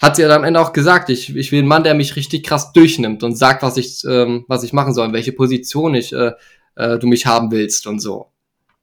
hat 0.00 0.16
sie 0.16 0.22
ja 0.22 0.34
am 0.34 0.44
Ende 0.44 0.60
auch 0.60 0.72
gesagt. 0.72 1.10
Ich, 1.10 1.34
ich 1.34 1.52
will 1.52 1.60
einen 1.60 1.68
Mann, 1.68 1.84
der 1.84 1.94
mich 1.94 2.16
richtig 2.16 2.44
krass 2.44 2.72
durchnimmt 2.72 3.22
und 3.22 3.36
sagt, 3.36 3.62
was 3.62 3.76
ich, 3.76 4.04
ähm, 4.04 4.44
was 4.48 4.62
ich 4.62 4.72
machen 4.72 4.94
soll, 4.94 5.06
in 5.06 5.12
welche 5.12 5.32
Position 5.32 5.94
ich, 5.94 6.12
äh, 6.12 6.32
äh, 6.76 6.98
du 6.98 7.06
mich 7.06 7.26
haben 7.26 7.50
willst 7.50 7.86
und 7.86 8.00
so. 8.00 8.30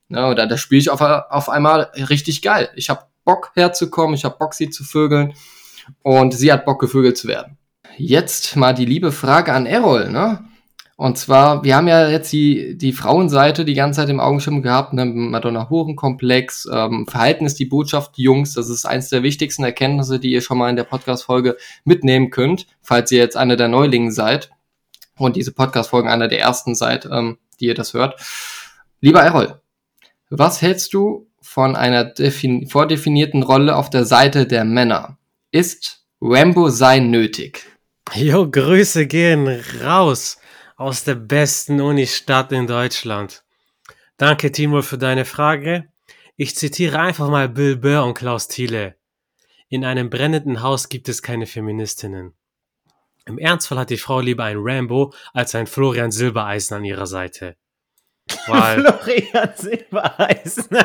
Ja, 0.10 0.30
und 0.30 0.38
da, 0.38 0.46
da 0.46 0.58
spiele 0.58 0.80
ich 0.80 0.90
auf, 0.90 1.02
auf 1.02 1.50
einmal 1.50 1.92
richtig 2.10 2.42
geil. 2.42 2.70
Ich 2.76 2.90
habe 2.90 3.04
Bock 3.24 3.52
herzukommen, 3.54 4.16
ich 4.16 4.26
habe 4.26 4.38
Bock, 4.40 4.54
sie 4.54 4.70
zu 4.70 4.84
vögeln 4.84 5.34
und 6.02 6.34
sie 6.34 6.52
hat 6.52 6.66
Bock, 6.66 6.80
gevögelt 6.80 7.18
zu 7.18 7.28
werden. 7.28 7.58
jetzt 7.98 8.56
mal 8.56 8.74
die 8.74 8.86
liebe 8.86 9.12
Frage 9.12 9.54
an 9.54 9.66
Errol, 9.66 10.10
ne? 10.10 10.44
Und 11.00 11.18
zwar, 11.18 11.64
wir 11.64 11.78
haben 11.78 11.88
ja 11.88 12.10
jetzt 12.10 12.30
die, 12.34 12.78
die 12.78 12.92
Frauenseite 12.92 13.64
die 13.64 13.74
ganze 13.74 14.02
Zeit 14.02 14.10
im 14.10 14.20
Augenschirm 14.20 14.62
gehabt, 14.62 14.92
ne, 14.92 15.06
Madonna-Huren-Komplex, 15.06 16.68
ähm, 16.70 17.08
Verhalten 17.08 17.46
ist 17.46 17.58
die 17.58 17.68
Botschaft, 17.68 18.18
Jungs, 18.18 18.54
das 18.54 18.68
ist 18.68 18.86
eins 18.86 19.08
der 19.08 19.24
wichtigsten 19.24 19.64
Erkenntnisse, 19.64 20.20
die 20.20 20.32
ihr 20.32 20.42
schon 20.42 20.58
mal 20.58 20.70
in 20.70 20.76
der 20.76 20.84
Podcast-Folge 20.84 21.56
mitnehmen 21.86 22.32
könnt, 22.32 22.68
falls 22.82 23.14
ihr 23.14 23.20
jetzt 23.20 23.38
einer 23.38 23.56
der 23.56 23.70
Neulingen 23.70 24.12
seid 24.12 24.52
und 25.18 25.38
diese 25.38 25.54
Podcast-Folgen 25.54 26.10
einer 26.10 26.28
der 26.28 26.42
ersten 26.42 26.76
seid, 26.76 27.06
ähm, 27.10 27.38
die 27.62 27.68
ihr 27.68 27.76
das 27.76 27.94
hört. 27.94 28.20
Lieber 29.00 29.22
Errol, 29.22 29.62
was 30.30 30.62
hältst 30.62 30.94
du 30.94 31.30
von 31.42 31.78
einer 31.78 32.12
vordefinierten 32.68 33.44
Rolle 33.44 33.78
auf 33.78 33.90
der 33.90 34.04
Seite 34.04 34.48
der 34.48 34.66
Männer? 34.66 35.18
Ist 35.52 36.04
Rambo 36.20 36.68
sein 36.68 37.10
nötig? 37.10 37.66
Jo, 38.16 38.50
Grüße 38.52 39.08
gehen 39.08 39.48
raus 39.82 40.39
aus 40.80 41.04
der 41.04 41.16
besten 41.16 41.82
Unistadt 41.82 42.54
in 42.54 42.66
Deutschland. 42.66 43.44
Danke, 44.16 44.52
Timo, 44.52 44.82
für 44.82 44.98
deine 44.98 45.26
Frage. 45.26 45.90
Ich 46.38 46.56
zitiere 46.56 47.00
einfach 47.00 47.30
mal 47.30 47.50
Bill 47.50 47.76
Burr 47.76 48.06
und 48.06 48.14
Klaus 48.14 48.48
Thiele. 48.48 48.96
In 49.68 49.84
einem 49.84 50.10
brennenden 50.10 50.64
Haus 50.64 50.88
gibt 50.88 51.10
es 51.10 51.22
keine 51.22 51.48
Feministinnen. 51.48 52.34
Im 53.26 53.38
Ernstfall 53.38 53.78
hat 53.78 53.90
die 53.90 53.98
Frau 53.98 54.22
lieber 54.22 54.46
ein 54.46 54.58
Rambo 54.58 55.14
als 55.34 55.54
ein 55.54 55.68
Florian 55.68 56.12
Silbereisen 56.12 56.78
an 56.78 56.86
ihrer 56.86 57.08
Seite. 57.08 57.58
Weil 58.48 58.82
Florian 59.04 59.50
Silbereisen. 59.58 60.78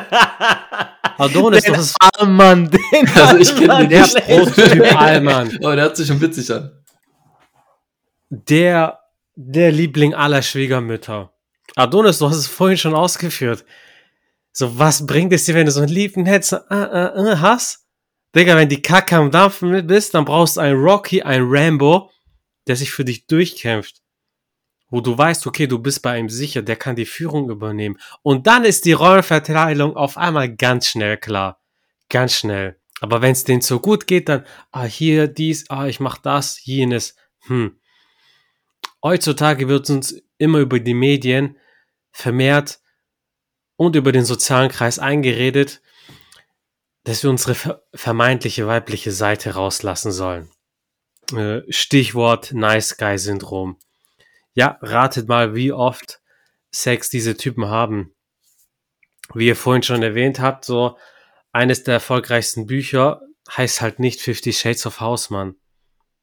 Adonis, 1.17 1.63
den 1.63 1.73
das 1.73 1.85
ist 1.85 1.97
Allmann, 2.01 2.69
den 2.69 3.09
Also 3.15 3.37
ich 3.37 3.55
kenne 3.55 3.87
den. 3.87 4.03
Prototyp 4.03 4.95
Allmann. 5.01 5.57
Aber 5.63 5.77
der 5.77 5.85
hat 5.85 5.95
sich 5.95 6.07
schon 6.07 6.19
witzig 6.19 6.51
an. 6.51 6.83
Der 8.29 9.04
der 9.35 9.71
Liebling 9.71 10.13
aller 10.13 10.41
Schwiegermütter. 10.41 11.33
Adonis, 11.75 12.19
du 12.19 12.29
hast 12.29 12.37
es 12.37 12.47
vorhin 12.47 12.77
schon 12.77 12.95
ausgeführt. 12.95 13.65
So, 14.51 14.79
was 14.79 15.05
bringt 15.05 15.33
es 15.33 15.45
dir, 15.45 15.55
wenn 15.55 15.65
du 15.65 15.71
so 15.71 15.81
einen 15.81 15.89
lieben 15.89 16.25
hättest, 16.25 16.53
äh, 16.53 16.57
äh, 16.71 17.31
äh, 17.31 17.37
hast? 17.37 17.85
Digga, 18.33 18.55
wenn 18.55 18.69
die 18.69 18.81
Kacke 18.81 19.17
am 19.17 19.31
Dampfen 19.31 19.85
bist, 19.87 20.13
dann 20.13 20.25
brauchst 20.25 20.57
du 20.57 20.61
einen 20.61 20.79
Rocky, 20.79 21.21
einen 21.21 21.45
Rambo, 21.47 22.09
der 22.67 22.75
sich 22.75 22.91
für 22.91 23.03
dich 23.03 23.27
durchkämpft. 23.27 24.01
Wo 24.89 25.01
du 25.01 25.17
weißt, 25.17 25.47
okay, 25.47 25.67
du 25.67 25.79
bist 25.79 26.01
bei 26.01 26.17
ihm 26.17 26.29
sicher, 26.29 26.61
der 26.61 26.75
kann 26.75 26.95
die 26.95 27.05
Führung 27.05 27.49
übernehmen. 27.49 27.97
Und 28.21 28.47
dann 28.47 28.63
ist 28.63 28.85
die 28.85 28.93
Rollenverteilung 28.93 29.97
auf 29.97 30.17
einmal 30.17 30.53
ganz 30.53 30.87
schnell 30.87 31.17
klar. 31.17 31.59
Ganz 32.09 32.33
schnell. 32.33 32.79
Aber 33.01 33.21
wenn 33.21 33.31
es 33.31 33.43
denen 33.43 33.61
so 33.61 33.79
gut 33.79 34.07
geht, 34.07 34.29
dann, 34.29 34.45
ah, 34.71 34.85
hier, 34.85 35.27
dies, 35.27 35.69
ah, 35.69 35.87
ich 35.87 35.99
mach 35.99 36.17
das, 36.17 36.63
jenes. 36.63 37.15
Hm, 37.47 37.77
Heutzutage 39.05 39.67
wird 39.67 39.87
uns 39.91 40.19
immer 40.39 40.57
über 40.57 40.79
die 40.79 40.95
Medien 40.95 41.59
vermehrt 42.11 42.79
und 43.75 43.95
über 43.95 44.11
den 44.11 44.25
sozialen 44.25 44.71
Kreis 44.71 44.97
eingeredet, 44.97 45.83
dass 47.03 47.21
wir 47.21 47.29
unsere 47.29 47.83
vermeintliche 47.93 48.65
weibliche 48.65 49.11
Seite 49.11 49.53
rauslassen 49.53 50.11
sollen. 50.11 50.49
Äh, 51.35 51.61
Stichwort 51.69 52.53
Nice 52.53 52.97
Guy 52.97 53.19
Syndrom. 53.19 53.77
Ja, 54.55 54.79
ratet 54.81 55.27
mal, 55.27 55.53
wie 55.53 55.71
oft 55.71 56.19
Sex 56.71 57.11
diese 57.11 57.37
Typen 57.37 57.67
haben. 57.67 58.15
Wie 59.35 59.45
ihr 59.45 59.55
vorhin 59.55 59.83
schon 59.83 60.01
erwähnt 60.01 60.39
habt, 60.39 60.65
so 60.65 60.97
eines 61.51 61.83
der 61.83 61.93
erfolgreichsten 61.93 62.65
Bücher 62.65 63.21
heißt 63.55 63.81
halt 63.81 63.99
nicht 63.99 64.19
Fifty 64.19 64.51
Shades 64.51 64.87
of 64.87 64.99
Hausmann. 64.99 65.57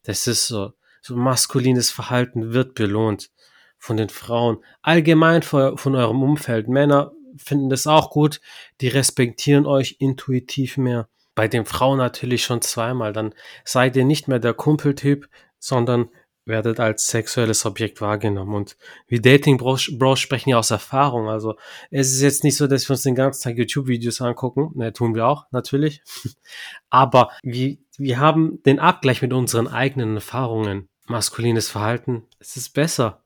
Das 0.03 0.27
ist 0.27 0.49
so 0.49 0.73
so 1.03 1.17
maskulines 1.17 1.91
Verhalten 1.91 2.53
wird 2.53 2.75
belohnt 2.75 3.31
von 3.79 3.97
den 3.97 4.09
Frauen. 4.09 4.59
Allgemein 4.81 5.43
von 5.43 5.95
eurem 5.95 6.23
Umfeld. 6.23 6.69
Männer 6.69 7.13
finden 7.37 7.69
das 7.69 7.87
auch 7.87 8.11
gut. 8.11 8.41
Die 8.81 8.89
respektieren 8.89 9.67
euch 9.67 9.97
intuitiv 9.99 10.77
mehr. 10.77 11.09
Bei 11.35 11.49
den 11.49 11.65
Frauen 11.65 11.99
natürlich 11.99 12.45
schon 12.45 12.63
zweimal. 12.63 13.13
Dann 13.13 13.35
seid 13.65 13.97
ihr 13.97 14.05
nicht 14.05 14.29
mehr 14.29 14.39
der 14.39 14.55
Kumpeltyp, 14.55 15.29
sondern 15.59 16.11
werdet 16.45 16.81
als 16.81 17.09
sexuelles 17.09 17.65
Objekt 17.67 18.01
wahrgenommen. 18.01 18.55
Und 18.55 18.77
wir 19.07 19.21
Dating 19.21 19.57
Bros, 19.57 19.91
Bros 19.99 20.21
sprechen 20.21 20.51
ja 20.51 20.59
aus 20.59 20.71
Erfahrung. 20.71 21.29
Also 21.29 21.57
es 21.91 22.13
ist 22.13 22.21
jetzt 22.21 22.45
nicht 22.45 22.57
so, 22.57 22.67
dass 22.67 22.89
wir 22.89 22.95
uns 22.95 23.03
den 23.03 23.15
ganzen 23.15 23.43
Tag 23.43 23.59
YouTube-Videos 23.59 24.21
angucken. 24.21 24.71
Ne, 24.75 24.93
tun 24.93 25.15
wir 25.15 25.27
auch, 25.27 25.47
natürlich. 25.51 26.03
Aber 26.91 27.31
wir, 27.43 27.79
wir 27.97 28.19
haben 28.19 28.63
den 28.65 28.79
Abgleich 28.79 29.23
mit 29.23 29.33
unseren 29.33 29.69
eigenen 29.69 30.17
Erfahrungen 30.17 30.89
maskulines 31.07 31.69
Verhalten, 31.69 32.25
es 32.39 32.57
ist 32.57 32.71
besser. 32.71 33.23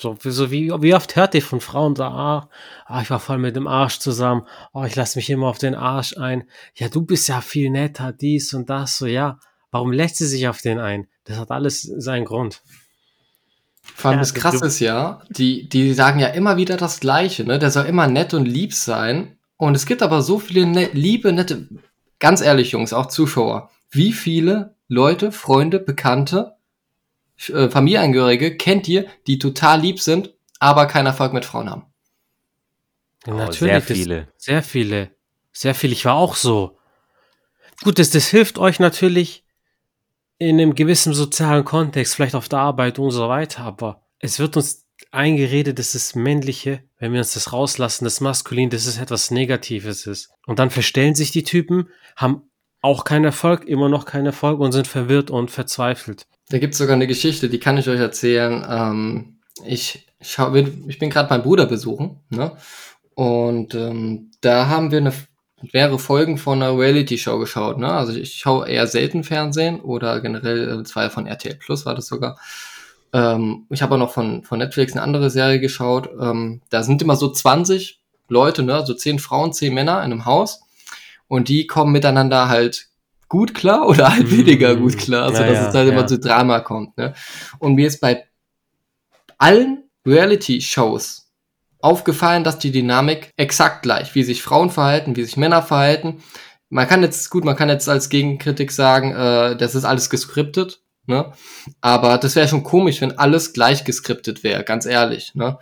So, 0.00 0.16
so 0.22 0.50
wie, 0.52 0.70
wie 0.80 0.94
oft 0.94 1.16
hört 1.16 1.34
ihr 1.34 1.42
von 1.42 1.60
Frauen 1.60 1.96
da, 1.96 2.08
ah, 2.08 2.50
ah, 2.86 3.02
ich 3.02 3.10
war 3.10 3.18
voll 3.18 3.38
mit 3.38 3.56
dem 3.56 3.66
Arsch 3.66 3.98
zusammen, 3.98 4.46
oh, 4.72 4.84
ich 4.84 4.94
lasse 4.94 5.18
mich 5.18 5.28
immer 5.28 5.48
auf 5.48 5.58
den 5.58 5.74
Arsch 5.74 6.16
ein. 6.16 6.44
Ja, 6.74 6.88
du 6.88 7.02
bist 7.02 7.28
ja 7.28 7.40
viel 7.40 7.70
netter, 7.70 8.12
dies 8.12 8.54
und 8.54 8.70
das, 8.70 8.98
so, 8.98 9.06
ja. 9.06 9.38
Warum 9.70 9.92
lässt 9.92 10.16
sie 10.16 10.26
sich 10.26 10.48
auf 10.48 10.62
den 10.62 10.78
ein? 10.78 11.08
Das 11.24 11.36
hat 11.36 11.50
alles 11.50 11.82
seinen 11.82 12.24
Grund. 12.24 12.62
Vor 13.82 14.10
allem 14.10 14.18
ja, 14.18 14.22
das 14.22 14.34
Krasse 14.34 14.66
ist 14.66 14.80
ja, 14.80 15.20
die, 15.28 15.68
die 15.68 15.92
sagen 15.92 16.20
ja 16.20 16.28
immer 16.28 16.56
wieder 16.56 16.76
das 16.76 17.00
Gleiche, 17.00 17.44
ne? 17.44 17.58
Der 17.58 17.70
soll 17.70 17.86
immer 17.86 18.06
nett 18.06 18.32
und 18.34 18.46
lieb 18.46 18.72
sein. 18.72 19.36
Und 19.56 19.74
es 19.74 19.86
gibt 19.86 20.02
aber 20.02 20.22
so 20.22 20.38
viele 20.38 20.66
ne 20.66 20.88
liebe, 20.92 21.32
nette, 21.32 21.68
ganz 22.18 22.40
ehrlich, 22.40 22.70
Jungs, 22.70 22.92
auch 22.92 23.06
Zuschauer. 23.06 23.70
Wie 23.90 24.12
viele 24.12 24.76
Leute, 24.86 25.32
Freunde, 25.32 25.80
Bekannte 25.80 26.57
äh, 27.48 27.70
Familienangehörige 27.70 28.56
kennt 28.56 28.88
ihr, 28.88 29.06
die 29.26 29.38
total 29.38 29.80
lieb 29.80 30.00
sind, 30.00 30.34
aber 30.58 30.86
keinen 30.86 31.06
Erfolg 31.06 31.32
mit 31.32 31.44
Frauen 31.44 31.70
haben? 31.70 31.86
Ja, 33.26 33.34
natürlich. 33.34 33.58
Sehr 33.58 33.82
viele. 33.82 34.28
sehr 34.36 34.62
viele. 34.62 35.10
Sehr 35.52 35.74
viel. 35.74 35.92
Ich 35.92 36.04
war 36.04 36.14
auch 36.14 36.36
so. 36.36 36.78
Gut, 37.82 37.98
das, 37.98 38.10
das 38.10 38.28
hilft 38.28 38.58
euch 38.58 38.80
natürlich 38.80 39.44
in 40.38 40.60
einem 40.60 40.74
gewissen 40.74 41.14
sozialen 41.14 41.64
Kontext, 41.64 42.14
vielleicht 42.14 42.34
auf 42.34 42.48
der 42.48 42.60
Arbeit 42.60 42.98
und 42.98 43.10
so 43.10 43.28
weiter, 43.28 43.62
aber 43.62 44.02
es 44.20 44.38
wird 44.38 44.56
uns 44.56 44.86
eingeredet, 45.10 45.78
dass 45.78 45.92
das 45.92 46.14
Männliche, 46.14 46.82
wenn 46.98 47.12
wir 47.12 47.20
uns 47.20 47.34
das 47.34 47.52
rauslassen, 47.52 48.04
das 48.04 48.20
Maskulin, 48.20 48.70
dass 48.70 48.86
es 48.86 48.98
etwas 48.98 49.30
Negatives 49.30 50.06
ist. 50.06 50.30
Und 50.46 50.58
dann 50.58 50.70
verstellen 50.70 51.14
sich 51.14 51.30
die 51.30 51.44
Typen, 51.44 51.88
haben 52.16 52.50
auch 52.80 53.04
keinen 53.04 53.24
Erfolg, 53.24 53.64
immer 53.66 53.88
noch 53.88 54.04
keinen 54.04 54.26
Erfolg 54.26 54.60
und 54.60 54.72
sind 54.72 54.86
verwirrt 54.86 55.30
und 55.30 55.50
verzweifelt. 55.50 56.26
Da 56.50 56.58
gibt's 56.58 56.78
sogar 56.78 56.94
eine 56.94 57.06
Geschichte, 57.06 57.48
die 57.48 57.60
kann 57.60 57.76
ich 57.76 57.88
euch 57.88 58.00
erzählen. 58.00 58.64
Ähm, 58.68 59.38
ich, 59.66 60.06
schau, 60.20 60.54
ich 60.54 60.98
bin 60.98 61.10
gerade 61.10 61.28
meinen 61.30 61.42
Bruder 61.42 61.66
besuchen, 61.66 62.20
ne? 62.30 62.56
Und 63.14 63.74
ähm, 63.74 64.30
da 64.40 64.68
haben 64.68 64.90
wir 64.90 64.98
eine 64.98 65.12
mehrere 65.72 65.98
Folgen 65.98 66.38
von 66.38 66.62
einer 66.62 66.78
Reality-Show 66.78 67.38
geschaut, 67.38 67.78
ne? 67.78 67.92
Also 67.92 68.12
ich 68.12 68.34
schaue 68.34 68.68
eher 68.68 68.86
selten 68.86 69.24
Fernsehen 69.24 69.80
oder 69.80 70.20
generell, 70.20 70.80
äh, 70.80 70.84
zwei 70.84 71.10
von 71.10 71.26
RTL 71.26 71.56
Plus 71.56 71.84
war 71.84 71.94
das 71.94 72.06
sogar. 72.06 72.38
Ähm, 73.12 73.66
ich 73.70 73.82
habe 73.82 73.94
auch 73.94 73.98
noch 73.98 74.12
von, 74.12 74.44
von 74.44 74.58
Netflix 74.58 74.92
eine 74.92 75.02
andere 75.02 75.30
Serie 75.30 75.60
geschaut. 75.60 76.08
Ähm, 76.20 76.62
da 76.70 76.82
sind 76.82 77.02
immer 77.02 77.16
so 77.16 77.30
20 77.30 78.00
Leute, 78.28 78.62
ne? 78.62 78.84
So 78.86 78.94
10 78.94 79.18
Frauen, 79.18 79.52
10 79.52 79.74
Männer 79.74 79.98
in 79.98 80.12
einem 80.12 80.24
Haus. 80.24 80.62
Und 81.26 81.48
die 81.48 81.66
kommen 81.66 81.92
miteinander 81.92 82.48
halt 82.48 82.88
gut 83.28 83.54
klar 83.54 83.86
oder 83.86 84.12
halt 84.14 84.30
weniger 84.30 84.76
gut 84.76 84.98
klar, 84.98 85.24
also 85.24 85.42
ja, 85.42 85.48
dass 85.48 85.58
ja, 85.58 85.68
es 85.68 85.74
halt 85.74 85.88
ja. 85.88 85.94
immer 85.94 86.06
zu 86.06 86.18
Drama 86.18 86.60
kommt. 86.60 86.96
Ne? 86.96 87.14
Und 87.58 87.74
mir 87.74 87.86
ist 87.86 88.00
bei 88.00 88.24
allen 89.38 89.84
Reality-Shows 90.06 91.30
aufgefallen, 91.80 92.44
dass 92.44 92.58
die 92.58 92.72
Dynamik 92.72 93.32
exakt 93.36 93.82
gleich, 93.82 94.14
wie 94.14 94.24
sich 94.24 94.42
Frauen 94.42 94.70
verhalten, 94.70 95.16
wie 95.16 95.24
sich 95.24 95.36
Männer 95.36 95.62
verhalten. 95.62 96.22
Man 96.70 96.88
kann 96.88 97.02
jetzt, 97.02 97.30
gut, 97.30 97.44
man 97.44 97.56
kann 97.56 97.68
jetzt 97.68 97.88
als 97.88 98.08
Gegenkritik 98.08 98.72
sagen, 98.72 99.12
äh, 99.12 99.56
das 99.56 99.74
ist 99.74 99.84
alles 99.84 100.10
geskriptet, 100.10 100.82
ne? 101.06 101.32
Aber 101.80 102.18
das 102.18 102.34
wäre 102.36 102.48
schon 102.48 102.62
komisch, 102.62 103.00
wenn 103.00 103.18
alles 103.18 103.52
gleich 103.52 103.84
geskriptet 103.84 104.42
wäre, 104.42 104.64
ganz 104.64 104.84
ehrlich, 104.84 105.34
ne? 105.34 105.58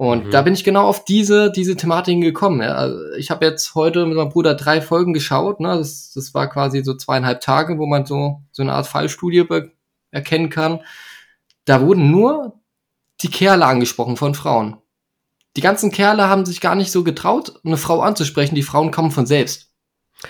Und 0.00 0.28
mhm. 0.28 0.30
da 0.30 0.40
bin 0.40 0.54
ich 0.54 0.64
genau 0.64 0.86
auf 0.86 1.04
diese, 1.04 1.52
diese 1.52 1.76
Thematiken 1.76 2.22
gekommen. 2.22 2.62
Ja. 2.62 2.72
Also 2.72 3.12
ich 3.18 3.30
habe 3.30 3.44
jetzt 3.44 3.74
heute 3.74 4.06
mit 4.06 4.16
meinem 4.16 4.30
Bruder 4.30 4.54
drei 4.54 4.80
Folgen 4.80 5.12
geschaut. 5.12 5.60
Ne. 5.60 5.76
Das, 5.76 6.12
das 6.14 6.32
war 6.32 6.48
quasi 6.48 6.82
so 6.82 6.94
zweieinhalb 6.94 7.42
Tage, 7.42 7.76
wo 7.76 7.84
man 7.84 8.06
so, 8.06 8.40
so 8.50 8.62
eine 8.62 8.72
Art 8.72 8.86
Fallstudie 8.86 9.44
erkennen 10.10 10.48
kann. 10.48 10.80
Da 11.66 11.82
wurden 11.82 12.10
nur 12.10 12.62
die 13.20 13.28
Kerle 13.28 13.66
angesprochen 13.66 14.16
von 14.16 14.34
Frauen. 14.34 14.78
Die 15.58 15.60
ganzen 15.60 15.92
Kerle 15.92 16.30
haben 16.30 16.46
sich 16.46 16.62
gar 16.62 16.76
nicht 16.76 16.92
so 16.92 17.04
getraut, 17.04 17.60
eine 17.62 17.76
Frau 17.76 18.00
anzusprechen. 18.00 18.54
Die 18.54 18.62
Frauen 18.62 18.92
kommen 18.92 19.10
von 19.10 19.26
selbst. 19.26 19.70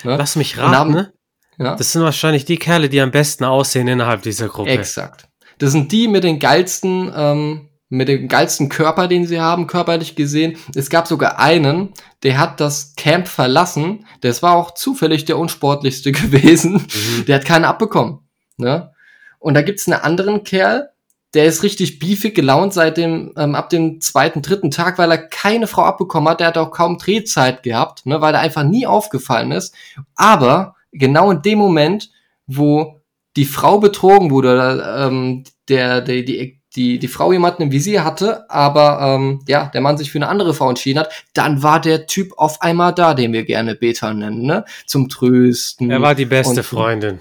Ne? 0.02 0.16
Lass 0.16 0.34
mich 0.34 0.58
raten, 0.58 0.74
haben, 0.74 0.90
ne? 0.90 1.12
Ja? 1.58 1.76
Das 1.76 1.92
sind 1.92 2.02
wahrscheinlich 2.02 2.44
die 2.44 2.58
Kerle, 2.58 2.88
die 2.88 3.00
am 3.00 3.12
besten 3.12 3.44
aussehen 3.44 3.86
innerhalb 3.86 4.22
dieser 4.22 4.48
Gruppe. 4.48 4.70
Exakt. 4.70 5.28
Das 5.58 5.70
sind 5.70 5.92
die 5.92 6.08
mit 6.08 6.24
den 6.24 6.40
geilsten 6.40 7.12
ähm, 7.14 7.69
mit 7.90 8.08
dem 8.08 8.28
geilsten 8.28 8.68
Körper, 8.68 9.08
den 9.08 9.26
sie 9.26 9.40
haben, 9.40 9.66
körperlich 9.66 10.14
gesehen. 10.14 10.56
Es 10.74 10.88
gab 10.90 11.08
sogar 11.08 11.38
einen, 11.38 11.92
der 12.22 12.38
hat 12.38 12.60
das 12.60 12.94
Camp 12.96 13.28
verlassen. 13.28 14.06
Das 14.20 14.42
war 14.42 14.54
auch 14.54 14.72
zufällig 14.72 15.24
der 15.24 15.38
unsportlichste 15.38 16.12
gewesen. 16.12 16.74
Mhm. 16.74 17.24
Der 17.26 17.36
hat 17.36 17.44
keinen 17.44 17.64
abbekommen. 17.64 18.20
Ne? 18.56 18.92
Und 19.40 19.54
da 19.54 19.62
gibt's 19.62 19.88
einen 19.88 20.00
anderen 20.00 20.44
Kerl, 20.44 20.90
der 21.34 21.44
ist 21.44 21.62
richtig 21.62 21.98
beefig 21.98 22.34
gelaunt 22.34 22.72
seit 22.72 22.96
dem, 22.96 23.32
ähm, 23.36 23.54
ab 23.54 23.70
dem 23.70 24.00
zweiten, 24.00 24.42
dritten 24.42 24.70
Tag, 24.70 24.98
weil 24.98 25.10
er 25.10 25.18
keine 25.18 25.66
Frau 25.66 25.82
abbekommen 25.82 26.28
hat. 26.28 26.40
Der 26.40 26.48
hat 26.48 26.58
auch 26.58 26.72
kaum 26.72 26.98
Drehzeit 26.98 27.62
gehabt, 27.62 28.04
ne, 28.04 28.20
weil 28.20 28.34
er 28.34 28.40
einfach 28.40 28.64
nie 28.64 28.86
aufgefallen 28.86 29.52
ist. 29.52 29.74
Aber 30.16 30.74
genau 30.92 31.30
in 31.30 31.42
dem 31.42 31.58
Moment, 31.58 32.10
wo 32.46 33.00
die 33.36 33.44
Frau 33.44 33.78
betrogen 33.78 34.30
wurde, 34.30 34.52
oder, 34.54 35.06
ähm, 35.06 35.44
der, 35.68 36.00
der, 36.00 36.22
die, 36.22 36.59
die, 36.76 36.98
die 36.98 37.08
Frau 37.08 37.32
jemanden 37.32 37.62
im 37.64 37.72
Visier 37.72 38.04
hatte, 38.04 38.48
aber 38.50 39.00
ähm, 39.00 39.40
ja, 39.48 39.66
der 39.66 39.80
Mann 39.80 39.98
sich 39.98 40.10
für 40.12 40.18
eine 40.18 40.28
andere 40.28 40.54
Frau 40.54 40.68
entschieden 40.68 41.00
hat, 41.00 41.10
dann 41.34 41.62
war 41.62 41.80
der 41.80 42.06
Typ 42.06 42.32
auf 42.36 42.62
einmal 42.62 42.94
da, 42.94 43.14
den 43.14 43.32
wir 43.32 43.44
gerne 43.44 43.74
Beta 43.74 44.14
nennen, 44.14 44.42
ne? 44.42 44.64
Zum 44.86 45.08
Trösten. 45.08 45.90
Er 45.90 46.00
war 46.00 46.14
die 46.14 46.26
beste 46.26 46.60
und- 46.60 46.64
Freundin. 46.66 47.20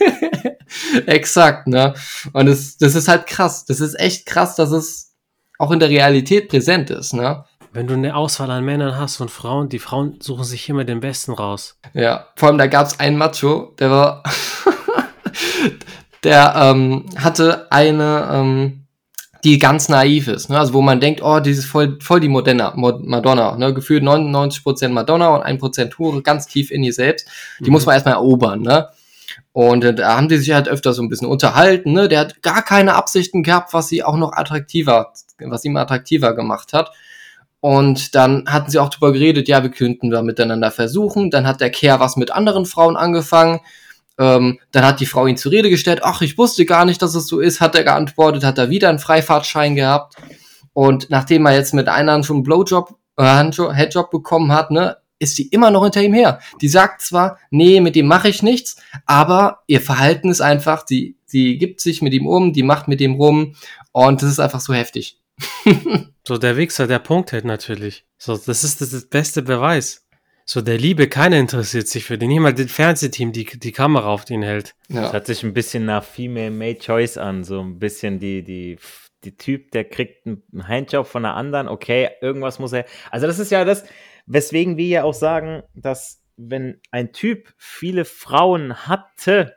Exakt, 1.06 1.66
ne? 1.66 1.94
Und 2.32 2.46
das, 2.46 2.76
das 2.78 2.94
ist 2.94 3.08
halt 3.08 3.26
krass. 3.26 3.64
Das 3.64 3.80
ist 3.80 3.98
echt 3.98 4.26
krass, 4.26 4.56
dass 4.56 4.70
es 4.70 5.12
auch 5.58 5.70
in 5.70 5.78
der 5.80 5.88
Realität 5.90 6.48
präsent 6.48 6.90
ist, 6.90 7.12
ne? 7.12 7.44
Wenn 7.72 7.86
du 7.88 7.94
eine 7.94 8.14
Auswahl 8.14 8.50
an 8.50 8.64
Männern 8.64 8.96
hast 8.96 9.20
und 9.20 9.30
Frauen, 9.30 9.68
die 9.68 9.80
Frauen 9.80 10.18
suchen 10.20 10.44
sich 10.44 10.68
immer 10.68 10.84
den 10.84 11.00
Besten 11.00 11.32
raus. 11.32 11.76
Ja, 11.92 12.28
vor 12.36 12.48
allem 12.48 12.58
da 12.58 12.68
gab's 12.68 13.00
einen 13.00 13.16
Macho, 13.18 13.74
der 13.80 13.90
war, 13.90 14.22
der 16.24 16.54
ähm, 16.56 17.06
hatte 17.16 17.70
eine, 17.70 18.28
ähm, 18.32 18.86
die 19.44 19.58
ganz 19.58 19.88
naiv 19.90 20.28
ist, 20.28 20.48
ne? 20.48 20.58
also 20.58 20.72
wo 20.72 20.80
man 20.80 21.00
denkt, 21.00 21.20
oh, 21.22 21.38
die 21.38 21.50
ist 21.50 21.66
voll, 21.66 21.98
voll 22.00 22.20
die 22.20 22.28
Modena, 22.28 22.72
Mod 22.76 23.04
Madonna, 23.04 23.56
ne? 23.56 23.74
gefühlt 23.74 24.02
99% 24.02 24.88
Madonna 24.88 25.28
und 25.36 25.42
1% 25.44 25.98
Hure, 25.98 26.22
ganz 26.22 26.46
tief 26.46 26.70
in 26.70 26.82
ihr 26.82 26.94
selbst, 26.94 27.28
die 27.60 27.64
Mhm. 27.64 27.72
muss 27.72 27.86
man 27.86 27.94
erstmal 27.94 28.14
erobern, 28.14 28.62
ne? 28.62 28.88
Und 29.52 29.84
äh, 29.84 29.94
da 29.94 30.16
haben 30.16 30.28
die 30.28 30.38
sich 30.38 30.52
halt 30.52 30.68
öfter 30.68 30.92
so 30.92 31.02
ein 31.02 31.08
bisschen 31.08 31.28
unterhalten, 31.28 31.92
ne? 31.92 32.08
Der 32.08 32.20
hat 32.20 32.42
gar 32.42 32.62
keine 32.62 32.94
Absichten 32.94 33.42
gehabt, 33.42 33.72
was 33.72 33.88
sie 33.88 34.02
auch 34.02 34.16
noch 34.16 34.32
attraktiver, 34.32 35.12
was 35.38 35.64
ihm 35.64 35.76
attraktiver 35.76 36.34
gemacht 36.34 36.72
hat. 36.72 36.90
Und 37.60 38.14
dann 38.14 38.44
hatten 38.46 38.70
sie 38.70 38.78
auch 38.78 38.90
drüber 38.90 39.12
geredet, 39.12 39.48
ja, 39.48 39.62
wir 39.62 39.70
könnten 39.70 40.10
da 40.10 40.22
miteinander 40.22 40.70
versuchen. 40.70 41.30
Dann 41.30 41.46
hat 41.46 41.60
der 41.60 41.70
Kerl 41.70 42.00
was 42.00 42.16
mit 42.16 42.30
anderen 42.30 42.66
Frauen 42.66 42.96
angefangen. 42.96 43.60
Ähm, 44.18 44.60
dann 44.70 44.84
hat 44.84 45.00
die 45.00 45.06
Frau 45.06 45.26
ihn 45.26 45.36
zur 45.36 45.52
Rede 45.52 45.70
gestellt, 45.70 46.00
ach, 46.02 46.22
ich 46.22 46.38
wusste 46.38 46.64
gar 46.64 46.84
nicht, 46.84 47.02
dass 47.02 47.14
es 47.14 47.26
so 47.26 47.40
ist, 47.40 47.60
hat 47.60 47.74
er 47.74 47.84
geantwortet, 47.84 48.44
hat 48.44 48.58
er 48.58 48.70
wieder 48.70 48.88
einen 48.88 48.98
Freifahrtschein 48.98 49.74
gehabt. 49.74 50.14
Und 50.72 51.10
nachdem 51.10 51.46
er 51.46 51.54
jetzt 51.54 51.74
mit 51.74 51.88
einer 51.88 52.22
schon 52.22 52.36
einen 52.36 52.42
Blowjob, 52.44 52.94
äh, 53.16 53.24
Handjob, 53.24 53.72
Headjob 53.74 54.10
bekommen 54.10 54.52
hat, 54.52 54.70
ne, 54.70 54.96
ist 55.18 55.38
die 55.38 55.48
immer 55.48 55.70
noch 55.70 55.82
hinter 55.82 56.02
ihm 56.02 56.14
her. 56.14 56.40
Die 56.60 56.68
sagt 56.68 57.02
zwar, 57.02 57.38
nee, 57.50 57.80
mit 57.80 57.96
dem 57.96 58.06
mache 58.06 58.28
ich 58.28 58.42
nichts, 58.42 58.76
aber 59.06 59.62
ihr 59.66 59.80
Verhalten 59.80 60.30
ist 60.30 60.40
einfach, 60.40 60.84
die, 60.84 61.16
die 61.32 61.58
gibt 61.58 61.80
sich 61.80 62.02
mit 62.02 62.12
ihm 62.12 62.26
um, 62.26 62.52
die 62.52 62.62
macht 62.62 62.88
mit 62.88 63.00
ihm 63.00 63.14
rum 63.14 63.54
und 63.92 64.22
das 64.22 64.30
ist 64.30 64.40
einfach 64.40 64.60
so 64.60 64.74
heftig. 64.74 65.20
So, 66.26 66.38
der 66.38 66.56
Wichser, 66.56 66.86
der 66.86 67.00
Punkt 67.00 67.32
hält 67.32 67.44
natürlich. 67.44 68.06
So, 68.16 68.34
das 68.38 68.64
ist 68.64 68.80
das, 68.80 68.92
das 68.92 69.04
beste 69.10 69.42
Beweis. 69.42 70.03
So, 70.46 70.60
der 70.60 70.76
Liebe, 70.76 71.08
keiner 71.08 71.38
interessiert 71.38 71.88
sich 71.88 72.04
für 72.04 72.18
den. 72.18 72.28
Nicht 72.28 72.40
mal 72.40 72.52
das 72.52 72.70
Fernsehteam, 72.70 73.32
die 73.32 73.44
die 73.44 73.72
Kamera 73.72 74.08
auf 74.08 74.26
den 74.26 74.42
hält. 74.42 74.74
Das 74.88 74.96
Ja, 74.96 75.12
hört 75.12 75.26
sich 75.26 75.42
ein 75.42 75.54
bisschen 75.54 75.86
nach 75.86 76.04
Female 76.04 76.50
Made 76.50 76.78
Choice 76.78 77.16
an. 77.16 77.44
So 77.44 77.60
ein 77.60 77.78
bisschen 77.78 78.18
die, 78.18 78.42
die, 78.42 78.78
die 79.24 79.36
Typ, 79.36 79.70
der 79.70 79.84
kriegt 79.84 80.26
einen 80.26 80.68
Handjob 80.68 81.06
von 81.06 81.24
einer 81.24 81.34
anderen. 81.34 81.68
Okay, 81.68 82.10
irgendwas 82.20 82.58
muss 82.58 82.74
er. 82.74 82.84
Also, 83.10 83.26
das 83.26 83.38
ist 83.38 83.50
ja 83.50 83.64
das, 83.64 83.84
weswegen 84.26 84.76
wir 84.76 84.86
ja 84.86 85.04
auch 85.04 85.14
sagen, 85.14 85.62
dass 85.74 86.22
wenn 86.36 86.80
ein 86.90 87.12
Typ 87.12 87.54
viele 87.56 88.04
Frauen 88.04 88.86
hatte, 88.86 89.56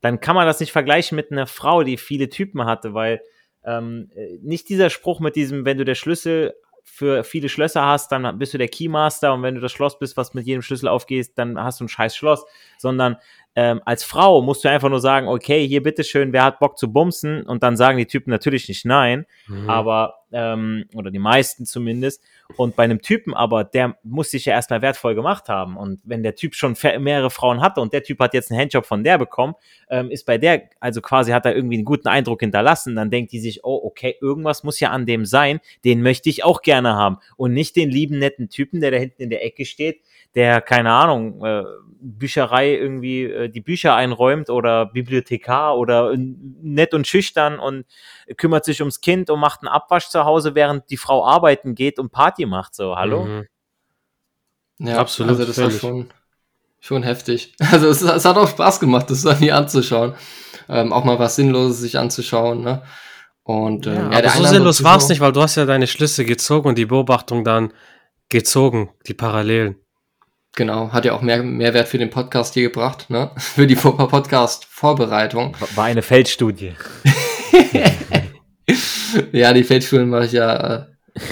dann 0.00 0.20
kann 0.20 0.36
man 0.36 0.46
das 0.46 0.60
nicht 0.60 0.72
vergleichen 0.72 1.16
mit 1.16 1.32
einer 1.32 1.46
Frau, 1.46 1.82
die 1.82 1.96
viele 1.98 2.28
Typen 2.30 2.64
hatte, 2.64 2.94
weil 2.94 3.20
ähm, 3.64 4.10
äh, 4.14 4.38
nicht 4.42 4.68
dieser 4.68 4.90
Spruch 4.90 5.20
mit 5.20 5.36
diesem, 5.36 5.64
wenn 5.64 5.78
du 5.78 5.84
der 5.84 5.94
Schlüssel 5.94 6.54
für 6.84 7.24
viele 7.24 7.48
Schlösser 7.48 7.84
hast, 7.84 8.12
dann 8.12 8.38
bist 8.38 8.54
du 8.54 8.58
der 8.58 8.68
Keymaster 8.68 9.32
und 9.34 9.42
wenn 9.42 9.54
du 9.54 9.60
das 9.60 9.72
Schloss 9.72 9.98
bist, 9.98 10.16
was 10.16 10.34
mit 10.34 10.46
jedem 10.46 10.62
Schlüssel 10.62 10.86
aufgeht, 10.88 11.32
dann 11.36 11.58
hast 11.58 11.80
du 11.80 11.84
ein 11.84 11.88
scheiß 11.88 12.14
Schloss, 12.14 12.44
sondern 12.78 13.16
ähm, 13.56 13.80
als 13.84 14.04
Frau 14.04 14.42
musst 14.42 14.64
du 14.64 14.68
einfach 14.70 14.88
nur 14.90 15.00
sagen, 15.00 15.26
okay, 15.28 15.66
hier 15.66 15.82
bitteschön, 15.82 16.32
wer 16.32 16.44
hat 16.44 16.58
Bock 16.58 16.76
zu 16.76 16.92
bumsen? 16.92 17.42
Und 17.44 17.62
dann 17.62 17.76
sagen 17.76 17.98
die 17.98 18.06
Typen 18.06 18.30
natürlich 18.30 18.68
nicht 18.68 18.84
nein, 18.84 19.26
Mhm. 19.46 19.70
aber, 19.70 20.23
ähm, 20.34 20.84
oder 20.94 21.10
die 21.10 21.18
meisten 21.18 21.64
zumindest. 21.64 22.22
Und 22.56 22.76
bei 22.76 22.84
einem 22.84 23.00
Typen 23.00 23.32
aber, 23.32 23.64
der 23.64 23.96
muss 24.02 24.30
sich 24.30 24.44
ja 24.44 24.52
erstmal 24.52 24.82
wertvoll 24.82 25.14
gemacht 25.14 25.48
haben. 25.48 25.76
Und 25.76 26.00
wenn 26.04 26.22
der 26.22 26.34
Typ 26.34 26.54
schon 26.54 26.76
mehrere 26.98 27.30
Frauen 27.30 27.60
hatte 27.60 27.80
und 27.80 27.92
der 27.92 28.02
Typ 28.02 28.18
hat 28.18 28.34
jetzt 28.34 28.50
einen 28.50 28.60
Handjob 28.60 28.84
von 28.84 29.04
der 29.04 29.16
bekommen, 29.16 29.54
ähm, 29.88 30.10
ist 30.10 30.26
bei 30.26 30.36
der, 30.36 30.64
also 30.80 31.00
quasi 31.00 31.32
hat 31.32 31.46
er 31.46 31.54
irgendwie 31.54 31.76
einen 31.76 31.84
guten 31.84 32.08
Eindruck 32.08 32.40
hinterlassen, 32.40 32.96
dann 32.96 33.10
denkt 33.10 33.32
die 33.32 33.40
sich, 33.40 33.64
oh, 33.64 33.80
okay, 33.84 34.16
irgendwas 34.20 34.64
muss 34.64 34.80
ja 34.80 34.90
an 34.90 35.06
dem 35.06 35.24
sein, 35.24 35.60
den 35.84 36.02
möchte 36.02 36.28
ich 36.28 36.44
auch 36.44 36.62
gerne 36.62 36.94
haben. 36.94 37.18
Und 37.36 37.54
nicht 37.54 37.76
den 37.76 37.90
lieben, 37.90 38.18
netten 38.18 38.48
Typen, 38.48 38.80
der 38.80 38.90
da 38.90 38.98
hinten 38.98 39.22
in 39.22 39.30
der 39.30 39.44
Ecke 39.44 39.64
steht, 39.64 40.00
der, 40.34 40.60
keine 40.60 40.92
Ahnung, 40.92 41.44
äh, 41.44 41.64
Bücherei 42.04 42.74
irgendwie 42.74 43.24
äh, 43.24 43.48
die 43.48 43.62
Bücher 43.62 43.94
einräumt 43.94 44.50
oder 44.50 44.86
Bibliothekar 44.86 45.78
oder 45.78 46.12
äh, 46.12 46.16
nett 46.18 46.92
und 46.92 47.06
schüchtern 47.06 47.58
und 47.58 47.86
kümmert 48.36 48.64
sich 48.64 48.80
ums 48.80 49.00
Kind 49.00 49.30
und 49.30 49.40
macht 49.40 49.60
einen 49.62 49.68
Abwasch 49.68 50.08
zu 50.08 50.24
Hause, 50.24 50.54
während 50.54 50.90
die 50.90 50.98
Frau 50.98 51.26
arbeiten 51.26 51.74
geht 51.74 51.98
und 51.98 52.12
Party 52.12 52.44
macht. 52.46 52.74
So, 52.74 52.96
hallo? 52.96 53.24
Mhm. 53.24 53.46
ja 54.78 54.98
Absolut, 54.98 55.30
Also 55.30 55.46
das 55.46 55.56
war 55.56 55.64
völlig. 55.66 55.80
schon, 55.80 56.10
schon 56.80 57.02
heftig. 57.02 57.54
Also 57.72 57.88
es, 57.88 58.02
es 58.02 58.24
hat 58.24 58.36
auch 58.36 58.48
Spaß 58.48 58.80
gemacht, 58.80 59.10
das 59.10 59.22
dann 59.22 59.38
hier 59.38 59.56
anzuschauen. 59.56 60.14
Ähm, 60.68 60.92
auch 60.92 61.04
mal 61.04 61.18
was 61.18 61.36
Sinnloses 61.36 61.80
sich 61.80 61.98
anzuschauen, 61.98 62.62
ne? 62.62 62.82
Und 63.42 63.86
ähm, 63.86 63.94
Ja, 63.94 64.10
ja, 64.10 64.18
aber 64.18 64.30
so 64.30 64.44
sinnlos 64.44 64.82
war 64.82 64.96
es 64.96 65.08
nicht, 65.10 65.20
weil 65.20 65.32
du 65.32 65.42
hast 65.42 65.56
ja 65.56 65.66
deine 65.66 65.86
Schlüsse 65.86 66.24
gezogen 66.24 66.68
und 66.68 66.78
die 66.78 66.86
Beobachtung 66.86 67.44
dann 67.44 67.74
gezogen, 68.30 68.90
die 69.06 69.12
Parallelen. 69.12 69.76
Genau, 70.56 70.92
hat 70.92 71.04
ja 71.04 71.14
auch 71.14 71.22
mehr 71.22 71.42
Mehrwert 71.42 71.88
für 71.88 71.98
den 71.98 72.10
Podcast 72.10 72.54
hier 72.54 72.62
gebracht, 72.64 73.10
ne? 73.10 73.30
Für 73.38 73.66
die 73.66 73.74
Podcast-Vorbereitung. 73.74 75.56
War 75.74 75.84
eine 75.86 76.02
Feldstudie. 76.02 76.74
ja, 79.32 79.52
die 79.52 79.64
Feldstudien 79.64 80.08
mache 80.08 80.26
ich 80.26 80.32
ja. 80.32 80.76
Äh, 80.76 80.86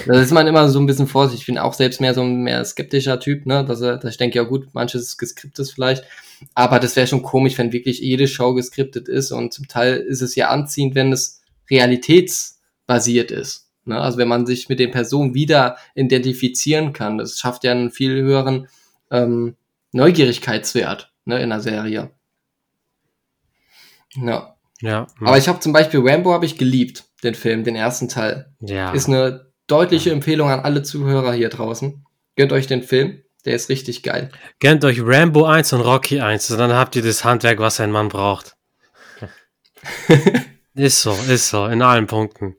da 0.07 0.21
ist 0.21 0.31
man 0.33 0.47
immer 0.47 0.69
so 0.69 0.79
ein 0.81 0.87
bisschen 0.87 1.07
vorsichtig. 1.09 1.43
Ich 1.43 1.47
bin 1.47 1.59
auch 1.59 1.73
selbst 1.73 2.01
mehr 2.01 2.15
so 2.15 2.23
ein 2.23 2.43
mehr 2.43 2.65
skeptischer 2.65 3.19
Typ, 3.21 3.47
ne? 3.47 3.65
Dass, 3.65 3.81
er- 3.81 3.97
dass 3.99 4.13
ich 4.13 4.17
denke, 4.19 4.37
ja 4.39 4.43
gut, 4.45 4.75
manches 4.75 5.17
geskriptet 5.19 5.61
ist 5.61 5.73
vielleicht. 5.73 6.05
Aber 6.55 6.81
das 6.81 6.97
wäre 6.97 7.07
schon 7.07 7.23
komisch, 7.23 7.57
wenn 7.59 7.73
wirklich 7.73 8.01
jede 8.01 8.27
Show 8.27 8.55
geskriptet 8.55 9.09
ist. 9.09 9.31
Und 9.31 9.53
zum 9.53 9.69
Teil 9.69 9.97
ist 9.99 10.23
es 10.23 10.35
ja 10.35 10.49
anziehend, 10.49 10.97
wenn 10.97 11.13
es 11.13 11.41
realitätsbasiert 11.71 13.31
ist. 13.31 13.69
Ne? 13.85 14.01
Also 14.01 14.19
wenn 14.19 14.29
man 14.29 14.47
sich 14.47 14.69
mit 14.69 14.81
den 14.81 14.91
Personen 14.91 15.35
wieder 15.35 15.77
identifizieren 15.95 16.93
kann. 16.93 17.19
Das 17.19 17.39
schafft 17.39 17.63
ja 17.65 17.71
einen 17.73 17.91
viel 17.93 18.21
höheren 18.21 18.67
ähm, 19.13 19.57
Neugierigkeitswert 19.93 21.13
ne, 21.25 21.41
in 21.41 21.51
der 21.51 21.61
Serie. 21.61 22.11
Ja. 24.15 24.57
Ja. 24.81 25.07
Aber 25.21 25.39
ich 25.39 25.47
habe 25.47 25.61
zum 25.61 25.73
Beispiel 25.73 26.01
Rambo 26.03 26.33
habe 26.33 26.45
ich 26.45 26.59
geliebt, 26.59 27.05
den 27.23 27.35
Film, 27.35 27.63
den 27.63 27.77
ersten 27.77 28.09
Teil. 28.09 28.53
ja. 28.61 28.93
Ist 28.93 29.07
eine 29.07 29.53
deutliche 29.69 30.11
Empfehlung 30.11 30.51
an 30.51 30.61
alle 30.61 30.83
Zuhörer 30.83 31.33
hier 31.33 31.51
draußen. 31.51 32.05
Gönnt 32.35 32.53
euch 32.53 32.67
den 32.67 32.83
Film, 32.83 33.23
der 33.45 33.55
ist 33.55 33.69
richtig 33.69 34.03
geil. 34.03 34.31
Gönnt 34.59 34.85
euch 34.85 35.01
Rambo 35.01 35.45
1 35.45 35.73
und 35.75 35.83
Rocky 35.83 36.21
1, 36.21 36.51
und 36.51 36.59
dann 36.59 36.73
habt 36.73 36.97
ihr 36.97 37.03
das 37.03 37.25
Handwerk, 37.25 37.61
was 37.61 37.79
ein 37.81 37.93
Mann 37.93 38.09
braucht. 38.09 38.57
ist 40.75 41.03
so, 41.03 41.13
ist 41.13 41.49
so, 41.49 41.67
in 41.67 41.83
allen 41.83 42.07
Punkten. 42.07 42.57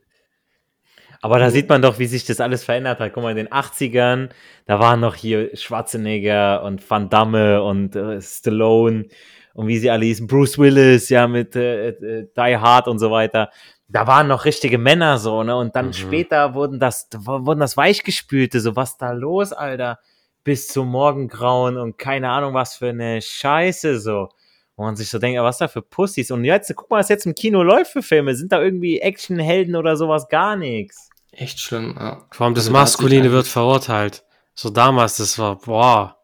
Aber 1.24 1.38
da 1.38 1.50
sieht 1.50 1.70
man 1.70 1.80
doch, 1.80 1.98
wie 1.98 2.04
sich 2.04 2.26
das 2.26 2.38
alles 2.38 2.64
verändert 2.64 3.00
hat. 3.00 3.14
Guck 3.14 3.22
mal, 3.22 3.30
in 3.30 3.36
den 3.38 3.48
80ern, 3.48 4.28
da 4.66 4.78
waren 4.78 5.00
noch 5.00 5.14
hier 5.14 5.56
Schwarzenegger 5.56 6.62
und 6.62 6.88
Van 6.90 7.08
Damme 7.08 7.62
und 7.62 7.96
äh, 7.96 8.20
Stallone 8.20 9.06
und 9.54 9.66
wie 9.66 9.78
sie 9.78 9.88
alle 9.90 10.04
hießen, 10.04 10.26
Bruce 10.26 10.58
Willis, 10.58 11.08
ja, 11.08 11.26
mit 11.26 11.56
äh, 11.56 11.88
äh, 11.88 12.28
Die 12.36 12.56
Hard 12.58 12.88
und 12.88 12.98
so 12.98 13.10
weiter. 13.10 13.48
Da 13.88 14.06
waren 14.06 14.28
noch 14.28 14.44
richtige 14.44 14.76
Männer 14.76 15.16
so, 15.16 15.42
ne? 15.42 15.56
Und 15.56 15.74
dann 15.76 15.86
Mhm. 15.86 15.92
später 15.94 16.52
wurden 16.52 16.78
das, 16.78 17.08
wurden 17.16 17.60
das 17.60 17.76
Weichgespülte, 17.78 18.60
so 18.60 18.76
was 18.76 18.98
da 18.98 19.12
los, 19.12 19.54
Alter, 19.54 20.00
bis 20.44 20.68
zum 20.68 20.88
Morgengrauen 20.88 21.78
und 21.78 21.96
keine 21.96 22.28
Ahnung, 22.28 22.52
was 22.52 22.76
für 22.76 22.88
eine 22.90 23.22
Scheiße 23.22 23.98
so. 23.98 24.28
Wo 24.76 24.82
man 24.82 24.96
sich 24.96 25.08
so 25.08 25.18
denkt, 25.18 25.40
was 25.40 25.56
da 25.58 25.68
für 25.68 25.82
Pussys. 25.82 26.30
Und 26.32 26.44
jetzt, 26.44 26.74
guck 26.76 26.90
mal, 26.90 26.98
was 26.98 27.08
jetzt 27.08 27.24
im 27.26 27.34
Kino 27.34 27.62
läuft 27.62 27.92
für 27.92 28.02
Filme. 28.02 28.34
Sind 28.34 28.50
da 28.52 28.60
irgendwie 28.60 28.98
Actionhelden 28.98 29.76
oder 29.76 29.96
sowas? 29.96 30.28
Gar 30.28 30.56
nichts. 30.56 31.10
Echt 31.36 31.60
schlimm, 31.60 31.96
ja. 31.98 32.22
Vor 32.30 32.46
allem 32.46 32.54
das 32.54 32.64
Also 32.64 32.72
Maskuline 32.72 33.30
wird 33.32 33.46
verurteilt. 33.46 34.24
So 34.54 34.70
damals, 34.70 35.16
das 35.16 35.38
war, 35.38 35.56
boah. 35.56 36.16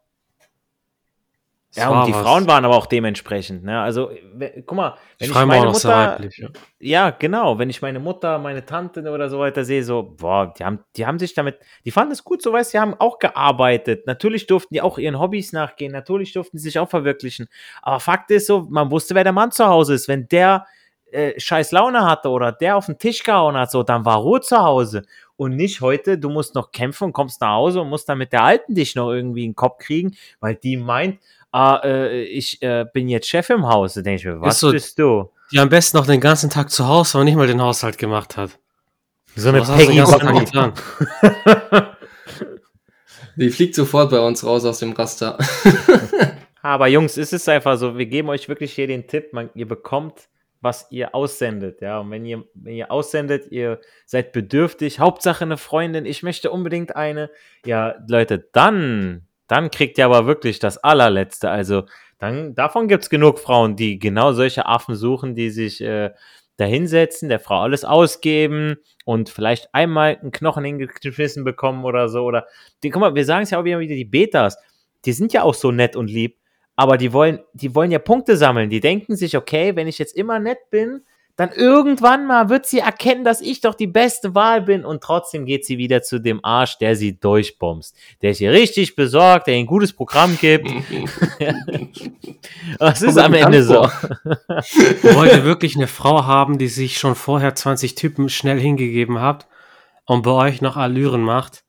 Das 1.72 1.84
Ja, 1.84 1.90
war 1.90 2.00
und 2.00 2.08
die 2.08 2.14
was. 2.14 2.22
Frauen 2.22 2.48
waren 2.48 2.64
aber 2.64 2.76
auch 2.76 2.86
dementsprechend. 2.86 3.62
Ne? 3.62 3.80
Also, 3.80 4.10
guck 4.66 4.76
mal, 4.76 4.96
wenn 5.18 5.30
ich 5.30 5.34
waren 5.36 5.46
meine 5.46 5.66
Mutter, 5.66 5.88
weiblich. 5.88 6.38
Ja. 6.38 6.48
ja, 6.80 7.10
genau, 7.10 7.58
wenn 7.60 7.70
ich 7.70 7.80
meine 7.80 8.00
Mutter, 8.00 8.38
meine 8.38 8.66
Tante 8.66 9.08
oder 9.08 9.28
so 9.28 9.38
weiter 9.38 9.64
sehe, 9.64 9.84
so, 9.84 10.02
boah, 10.02 10.52
die 10.58 10.64
haben, 10.64 10.80
die 10.96 11.06
haben 11.06 11.20
sich 11.20 11.32
damit, 11.34 11.58
die 11.84 11.92
fanden 11.92 12.12
es 12.12 12.24
gut, 12.24 12.42
so 12.42 12.52
weißt, 12.52 12.74
die 12.74 12.80
haben 12.80 12.94
auch 12.94 13.20
gearbeitet. 13.20 14.06
Natürlich 14.08 14.48
durften 14.48 14.74
die 14.74 14.82
auch 14.82 14.98
ihren 14.98 15.20
Hobbys 15.20 15.52
nachgehen, 15.52 15.92
natürlich 15.92 16.32
durften 16.32 16.58
sie 16.58 16.64
sich 16.64 16.78
auch 16.80 16.88
verwirklichen. 16.88 17.48
Aber 17.82 18.00
Fakt 18.00 18.32
ist 18.32 18.48
so, 18.48 18.66
man 18.68 18.90
wusste, 18.90 19.14
wer 19.14 19.22
der 19.24 19.32
Mann 19.32 19.52
zu 19.52 19.66
Hause 19.66 19.94
ist. 19.94 20.08
Wenn 20.08 20.26
der 20.26 20.66
äh, 21.12 21.38
scheiß 21.38 21.72
Laune 21.72 22.04
hatte 22.04 22.28
oder 22.28 22.52
der 22.52 22.76
auf 22.76 22.86
den 22.86 22.98
Tisch 22.98 23.22
gehauen 23.22 23.56
hat, 23.56 23.70
so, 23.70 23.82
dann 23.82 24.04
war 24.04 24.18
Ruhe 24.18 24.40
zu 24.40 24.58
Hause. 24.58 25.02
Und 25.36 25.56
nicht 25.56 25.80
heute, 25.80 26.18
du 26.18 26.28
musst 26.28 26.54
noch 26.54 26.70
kämpfen 26.70 27.04
und 27.04 27.12
kommst 27.12 27.40
nach 27.40 27.52
Hause 27.52 27.80
und 27.80 27.88
musst 27.88 28.08
dann 28.08 28.18
mit 28.18 28.32
der 28.32 28.44
Alten 28.44 28.74
dich 28.74 28.94
noch 28.94 29.10
irgendwie 29.10 29.44
in 29.44 29.50
den 29.52 29.56
Kopf 29.56 29.78
kriegen, 29.78 30.16
weil 30.40 30.54
die 30.54 30.76
meint, 30.76 31.18
ah, 31.50 31.80
äh, 31.82 32.22
ich 32.22 32.60
äh, 32.62 32.84
bin 32.92 33.08
jetzt 33.08 33.28
Chef 33.28 33.48
im 33.50 33.66
Haus. 33.66 33.94
Da 33.94 34.02
denke 34.02 34.20
ich 34.20 34.26
mir, 34.26 34.40
was 34.40 34.60
so, 34.60 34.70
bist 34.70 34.98
du? 34.98 35.30
Die 35.52 35.58
am 35.58 35.68
besten 35.68 35.96
noch 35.96 36.06
den 36.06 36.20
ganzen 36.20 36.50
Tag 36.50 36.70
zu 36.70 36.86
Hause 36.86 37.14
war 37.14 37.20
und 37.20 37.24
nicht 37.24 37.36
mal 37.36 37.46
den 37.46 37.60
Haushalt 37.60 37.98
gemacht 37.98 38.36
hat. 38.36 38.58
So 39.36 39.48
eine 39.48 39.60
Was 39.60 39.68
hast 39.68 39.80
du 39.80 39.86
den 39.86 40.04
Peggy 40.04 40.10
Tag 40.10 40.20
Bonnie. 40.20 40.44
getan? 40.44 40.72
Die 43.36 43.50
fliegt 43.50 43.74
sofort 43.74 44.10
bei 44.10 44.20
uns 44.20 44.44
raus 44.44 44.64
aus 44.64 44.80
dem 44.80 44.92
Raster. 44.92 45.38
Aber 46.62 46.88
Jungs, 46.88 47.16
es 47.16 47.32
ist 47.32 47.48
einfach 47.48 47.78
so, 47.78 47.96
wir 47.96 48.06
geben 48.06 48.28
euch 48.28 48.48
wirklich 48.48 48.72
hier 48.74 48.86
den 48.86 49.06
Tipp, 49.06 49.32
man, 49.32 49.48
ihr 49.54 49.66
bekommt, 49.66 50.28
was 50.60 50.86
ihr 50.90 51.14
aussendet, 51.14 51.80
ja. 51.80 52.00
Und 52.00 52.10
wenn 52.10 52.24
ihr, 52.24 52.44
wenn 52.54 52.74
ihr 52.74 52.90
aussendet, 52.90 53.50
ihr 53.50 53.80
seid 54.04 54.32
bedürftig, 54.32 55.00
Hauptsache 55.00 55.44
eine 55.44 55.56
Freundin, 55.56 56.04
ich 56.06 56.22
möchte 56.22 56.50
unbedingt 56.50 56.96
eine, 56.96 57.30
ja, 57.64 57.96
Leute, 58.08 58.48
dann, 58.52 59.26
dann 59.46 59.70
kriegt 59.70 59.98
ihr 59.98 60.04
aber 60.04 60.26
wirklich 60.26 60.58
das 60.58 60.78
allerletzte. 60.78 61.50
Also, 61.50 61.84
dann, 62.18 62.54
davon 62.54 62.88
gibt's 62.88 63.08
genug 63.08 63.38
Frauen, 63.38 63.76
die 63.76 63.98
genau 63.98 64.32
solche 64.32 64.66
Affen 64.66 64.94
suchen, 64.94 65.34
die 65.34 65.50
sich 65.50 65.80
äh, 65.80 66.10
da 66.58 66.66
hinsetzen, 66.66 67.30
der 67.30 67.40
Frau 67.40 67.62
alles 67.62 67.86
ausgeben 67.86 68.76
und 69.06 69.30
vielleicht 69.30 69.74
einmal 69.74 70.18
einen 70.20 70.30
Knochen 70.30 70.62
hingeschmissen 70.64 71.42
bekommen 71.42 71.86
oder 71.86 72.10
so. 72.10 72.22
Oder 72.22 72.46
die, 72.82 72.90
guck 72.90 73.00
mal, 73.00 73.14
wir 73.14 73.24
sagen 73.24 73.44
es 73.44 73.50
ja 73.50 73.58
auch 73.58 73.64
wieder 73.64 73.78
die 73.78 74.04
Betas, 74.04 74.58
die 75.06 75.12
sind 75.12 75.32
ja 75.32 75.42
auch 75.42 75.54
so 75.54 75.70
nett 75.72 75.96
und 75.96 76.10
lieb, 76.10 76.36
aber 76.76 76.96
die 76.96 77.12
wollen, 77.12 77.40
die 77.52 77.74
wollen 77.74 77.90
ja 77.90 77.98
Punkte 77.98 78.37
sammeln. 78.37 78.70
Die 78.70 78.80
denken 78.80 79.16
sich, 79.16 79.37
okay, 79.37 79.76
wenn 79.76 79.88
ich 79.88 79.98
jetzt 79.98 80.16
immer 80.16 80.38
nett 80.38 80.59
bin, 80.70 81.02
dann 81.40 81.52
irgendwann 81.52 82.26
mal 82.26 82.50
wird 82.50 82.66
sie 82.66 82.80
erkennen, 82.80 83.24
dass 83.24 83.40
ich 83.40 83.62
doch 83.62 83.74
die 83.74 83.87
beste 83.87 84.35
Wahl 84.35 84.61
bin 84.61 84.85
und 84.85 85.02
trotzdem 85.02 85.46
geht 85.46 85.64
sie 85.64 85.78
wieder 85.78 86.02
zu 86.02 86.18
dem 86.18 86.44
Arsch, 86.44 86.76
der 86.76 86.96
sie 86.96 87.18
durchbombst. 87.18 87.96
Der 88.20 88.33
ist 88.33 88.38
hier 88.38 88.52
richtig 88.52 88.94
besorgt, 88.94 89.46
der 89.46 89.54
ihr 89.54 89.61
ein 89.61 89.66
gutes 89.66 89.94
Programm 89.94 90.37
gibt. 90.38 90.70
Das 92.78 93.02
ist 93.02 93.18
am 93.18 93.35
Ende 93.35 93.62
so. 93.62 93.74
vor. 93.74 93.92
Wollt 95.14 95.33
ihr 95.33 95.44
wirklich 95.44 95.76
eine 95.76 95.87
Frau 95.87 96.24
haben, 96.24 96.59
die 96.59 96.68
sich 96.68 96.98
schon 96.98 97.14
vorher 97.14 97.54
20 97.54 97.94
Typen 97.94 98.28
schnell 98.28 98.59
hingegeben 98.59 99.20
hat 99.20 99.46
und 100.04 100.22
bei 100.22 100.30
euch 100.30 100.61
noch 100.61 100.76
Allüren 100.76 101.22
macht, 101.22 101.64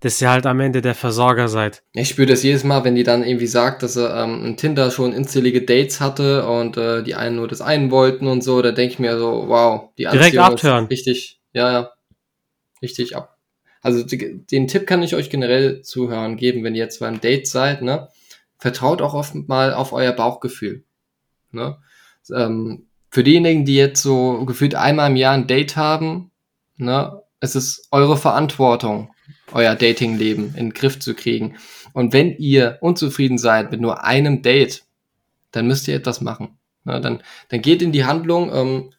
dass 0.00 0.20
ihr 0.20 0.30
halt 0.30 0.46
am 0.46 0.60
Ende 0.60 0.80
der 0.80 0.94
Versorger 0.94 1.48
seid? 1.48 1.82
Ich 1.92 2.08
spüre 2.08 2.28
das 2.28 2.42
jedes 2.42 2.64
Mal, 2.64 2.84
wenn 2.84 2.94
die 2.94 3.02
dann 3.02 3.24
irgendwie 3.24 3.46
sagt, 3.46 3.82
dass 3.82 3.96
er 3.96 4.24
ähm, 4.24 4.44
ein 4.44 4.56
Tinder 4.56 4.90
schon 4.90 5.14
unzählige 5.14 5.62
Dates 5.62 6.00
hatte 6.00 6.46
und 6.46 6.76
äh, 6.76 7.02
die 7.02 7.14
einen 7.14 7.36
nur 7.36 7.48
das 7.48 7.60
einen 7.60 7.90
wollten 7.90 8.26
und 8.26 8.42
so, 8.42 8.62
da 8.62 8.72
denke 8.72 8.94
ich 8.94 8.98
mir 8.98 9.18
so, 9.18 9.44
wow, 9.48 9.90
die 9.98 10.04
Direkt 10.04 10.38
Anziehung 10.38 10.44
abtören. 10.44 10.84
ist 10.84 10.90
richtig, 10.90 11.40
ja, 11.52 11.72
ja, 11.72 11.90
richtig 12.82 13.16
ab. 13.16 13.36
Also 13.80 14.02
die, 14.04 14.44
den 14.46 14.68
Tipp 14.68 14.86
kann 14.86 15.02
ich 15.02 15.14
euch 15.14 15.30
generell 15.30 15.82
zuhören 15.82 16.36
geben, 16.36 16.64
wenn 16.64 16.74
ihr 16.74 16.82
jetzt 16.82 17.00
beim 17.00 17.20
Date 17.20 17.46
seid, 17.46 17.82
ne? 17.82 18.08
Vertraut 18.58 19.02
auch 19.02 19.14
oft 19.14 19.34
mal 19.48 19.72
auf 19.72 19.92
euer 19.92 20.12
Bauchgefühl. 20.12 20.82
Ne? 21.52 21.78
Ähm, 22.34 22.86
für 23.10 23.24
diejenigen, 23.24 23.64
die 23.64 23.76
jetzt 23.76 24.02
so 24.02 24.44
gefühlt 24.44 24.74
einmal 24.74 25.10
im 25.10 25.16
Jahr 25.16 25.34
ein 25.34 25.46
Date 25.46 25.76
haben, 25.76 26.30
ne, 26.76 27.22
es 27.40 27.54
ist 27.54 27.88
eure 27.90 28.16
Verantwortung, 28.16 29.10
euer 29.52 29.74
Datingleben 29.74 30.54
in 30.56 30.66
den 30.66 30.72
Griff 30.72 30.98
zu 30.98 31.14
kriegen. 31.14 31.56
Und 31.92 32.12
wenn 32.12 32.36
ihr 32.36 32.78
unzufrieden 32.80 33.38
seid 33.38 33.70
mit 33.70 33.80
nur 33.80 34.04
einem 34.04 34.42
Date, 34.42 34.84
dann 35.52 35.66
müsst 35.66 35.88
ihr 35.88 35.96
etwas 35.96 36.20
machen. 36.20 36.58
Ne, 36.84 37.00
dann, 37.00 37.22
dann 37.48 37.60
geht 37.60 37.82
in 37.82 37.92
die 37.92 38.04
Handlung, 38.04 38.50
ähm, 38.54 38.90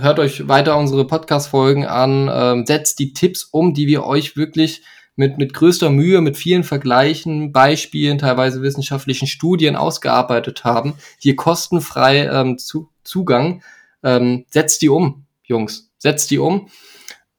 hört 0.00 0.18
euch 0.18 0.48
weiter 0.48 0.76
unsere 0.76 1.06
Podcast-Folgen 1.06 1.86
an, 1.86 2.30
ähm, 2.32 2.66
setzt 2.66 2.98
die 2.98 3.12
Tipps 3.12 3.44
um, 3.44 3.74
die 3.74 3.86
wir 3.86 4.04
euch 4.04 4.36
wirklich 4.36 4.82
mit, 5.16 5.38
mit 5.38 5.54
größter 5.54 5.90
Mühe, 5.90 6.20
mit 6.20 6.36
vielen 6.36 6.62
Vergleichen, 6.62 7.52
Beispielen, 7.52 8.18
teilweise 8.18 8.62
wissenschaftlichen 8.62 9.26
Studien 9.26 9.76
ausgearbeitet 9.76 10.64
haben. 10.64 10.94
Hier 11.18 11.36
kostenfrei 11.36 12.26
ähm, 12.26 12.58
zu, 12.58 12.90
Zugang. 13.02 13.62
Ähm, 14.02 14.44
setzt 14.50 14.82
die 14.82 14.88
um, 14.88 15.24
Jungs. 15.44 15.90
Setzt 15.98 16.30
die 16.30 16.38
um. 16.38 16.68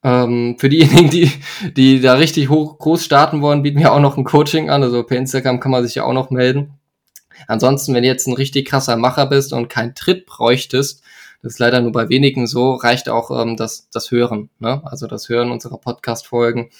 Ähm, 0.04 0.56
für 0.58 0.68
diejenigen, 0.68 1.10
die, 1.10 1.30
die 1.76 2.00
da 2.00 2.14
richtig 2.14 2.48
hoch 2.48 2.78
groß 2.78 3.04
starten 3.04 3.42
wollen, 3.42 3.62
bieten 3.62 3.80
wir 3.80 3.92
auch 3.92 4.00
noch 4.00 4.16
ein 4.16 4.24
Coaching 4.24 4.70
an. 4.70 4.82
Also 4.82 5.02
per 5.02 5.18
Instagram 5.18 5.60
kann 5.60 5.72
man 5.72 5.84
sich 5.84 5.96
ja 5.96 6.04
auch 6.04 6.12
noch 6.12 6.30
melden. 6.30 6.78
Ansonsten, 7.46 7.94
wenn 7.94 8.02
du 8.02 8.08
jetzt 8.08 8.26
ein 8.26 8.34
richtig 8.34 8.66
krasser 8.66 8.96
Macher 8.96 9.26
bist 9.26 9.52
und 9.52 9.68
keinen 9.68 9.94
Tritt 9.94 10.26
bräuchtest, 10.26 11.02
das 11.42 11.52
ist 11.52 11.58
leider 11.60 11.80
nur 11.80 11.92
bei 11.92 12.08
wenigen 12.08 12.46
so, 12.46 12.74
reicht 12.74 13.08
auch 13.08 13.30
ähm, 13.30 13.56
das, 13.56 13.88
das 13.90 14.10
Hören, 14.10 14.50
ne? 14.58 14.82
also 14.84 15.06
das 15.06 15.28
Hören 15.28 15.52
unserer 15.52 15.78
Podcast-Folgen. 15.78 16.70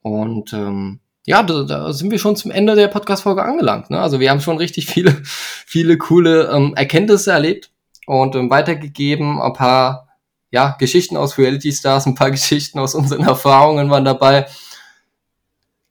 Und 0.00 0.52
ähm, 0.54 1.00
ja, 1.26 1.42
da, 1.42 1.62
da 1.64 1.92
sind 1.92 2.10
wir 2.10 2.18
schon 2.18 2.36
zum 2.36 2.50
Ende 2.50 2.74
der 2.74 2.88
Podcast-Folge 2.88 3.42
angelangt. 3.42 3.90
Ne? 3.90 4.00
Also 4.00 4.18
wir 4.18 4.30
haben 4.30 4.40
schon 4.40 4.56
richtig 4.56 4.86
viele, 4.86 5.12
viele 5.24 5.98
coole 5.98 6.50
ähm, 6.50 6.72
Erkenntnisse 6.74 7.32
erlebt 7.32 7.70
und 8.06 8.34
ähm, 8.34 8.48
weitergegeben. 8.48 9.40
Ein 9.42 9.52
paar 9.52 10.07
ja, 10.50 10.76
Geschichten 10.78 11.16
aus 11.16 11.38
Reality 11.38 11.72
Stars, 11.72 12.06
ein 12.06 12.14
paar 12.14 12.30
Geschichten 12.32 12.78
aus 12.78 12.94
unseren 12.94 13.22
Erfahrungen 13.22 13.90
waren 13.90 14.04
dabei. 14.04 14.46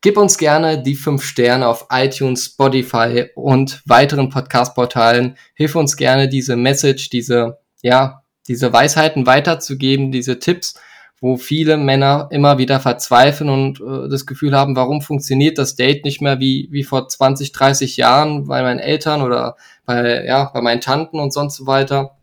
Gib 0.01 0.17
uns 0.17 0.37
gerne 0.37 0.81
die 0.81 0.95
fünf 0.95 1.23
Sterne 1.23 1.67
auf 1.67 1.87
iTunes, 1.91 2.45
Spotify 2.45 3.25
und 3.35 3.81
weiteren 3.85 4.29
Podcast-Portalen. 4.29 5.37
Hilf 5.55 5.75
uns 5.75 5.97
gerne, 5.97 6.29
diese 6.29 6.55
Message, 6.55 7.09
diese, 7.09 7.57
ja, 7.81 8.21
diese 8.47 8.71
Weisheiten 8.71 9.25
weiterzugeben, 9.25 10.11
diese 10.11 10.37
Tipps, 10.39 10.79
wo 11.19 11.37
viele 11.37 11.77
Männer 11.77 12.27
immer 12.31 12.59
wieder 12.59 12.79
verzweifeln 12.79 13.49
und 13.49 13.81
äh, 13.81 14.07
das 14.07 14.27
Gefühl 14.27 14.55
haben, 14.55 14.75
warum 14.75 15.01
funktioniert 15.01 15.57
das 15.57 15.75
Date 15.75 16.05
nicht 16.05 16.21
mehr 16.21 16.39
wie, 16.39 16.67
wie 16.71 16.83
vor 16.83 17.07
20, 17.07 17.51
30 17.51 17.97
Jahren 17.97 18.45
bei 18.45 18.61
meinen 18.61 18.79
Eltern 18.79 19.23
oder 19.23 19.55
bei, 19.85 20.25
ja, 20.25 20.51
bei 20.53 20.61
meinen 20.61 20.81
Tanten 20.81 21.19
und 21.19 21.33
sonst 21.33 21.55
so 21.57 21.65
weiter. 21.65 22.16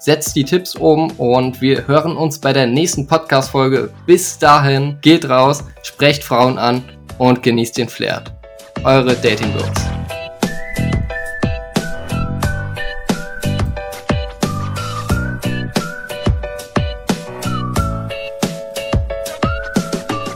Setzt 0.00 0.34
die 0.34 0.44
Tipps 0.44 0.74
um 0.74 1.10
und 1.18 1.60
wir 1.60 1.86
hören 1.86 2.16
uns 2.16 2.38
bei 2.38 2.54
der 2.54 2.66
nächsten 2.66 3.06
Podcast-Folge. 3.06 3.90
Bis 4.06 4.38
dahin, 4.38 4.96
geht 5.02 5.28
raus, 5.28 5.62
sprecht 5.82 6.24
Frauen 6.24 6.56
an 6.56 6.82
und 7.18 7.42
genießt 7.42 7.76
den 7.76 7.88
Flirt. 7.90 8.32
Eure 8.82 9.14
Dating 9.14 9.52
Girls. 9.52 9.99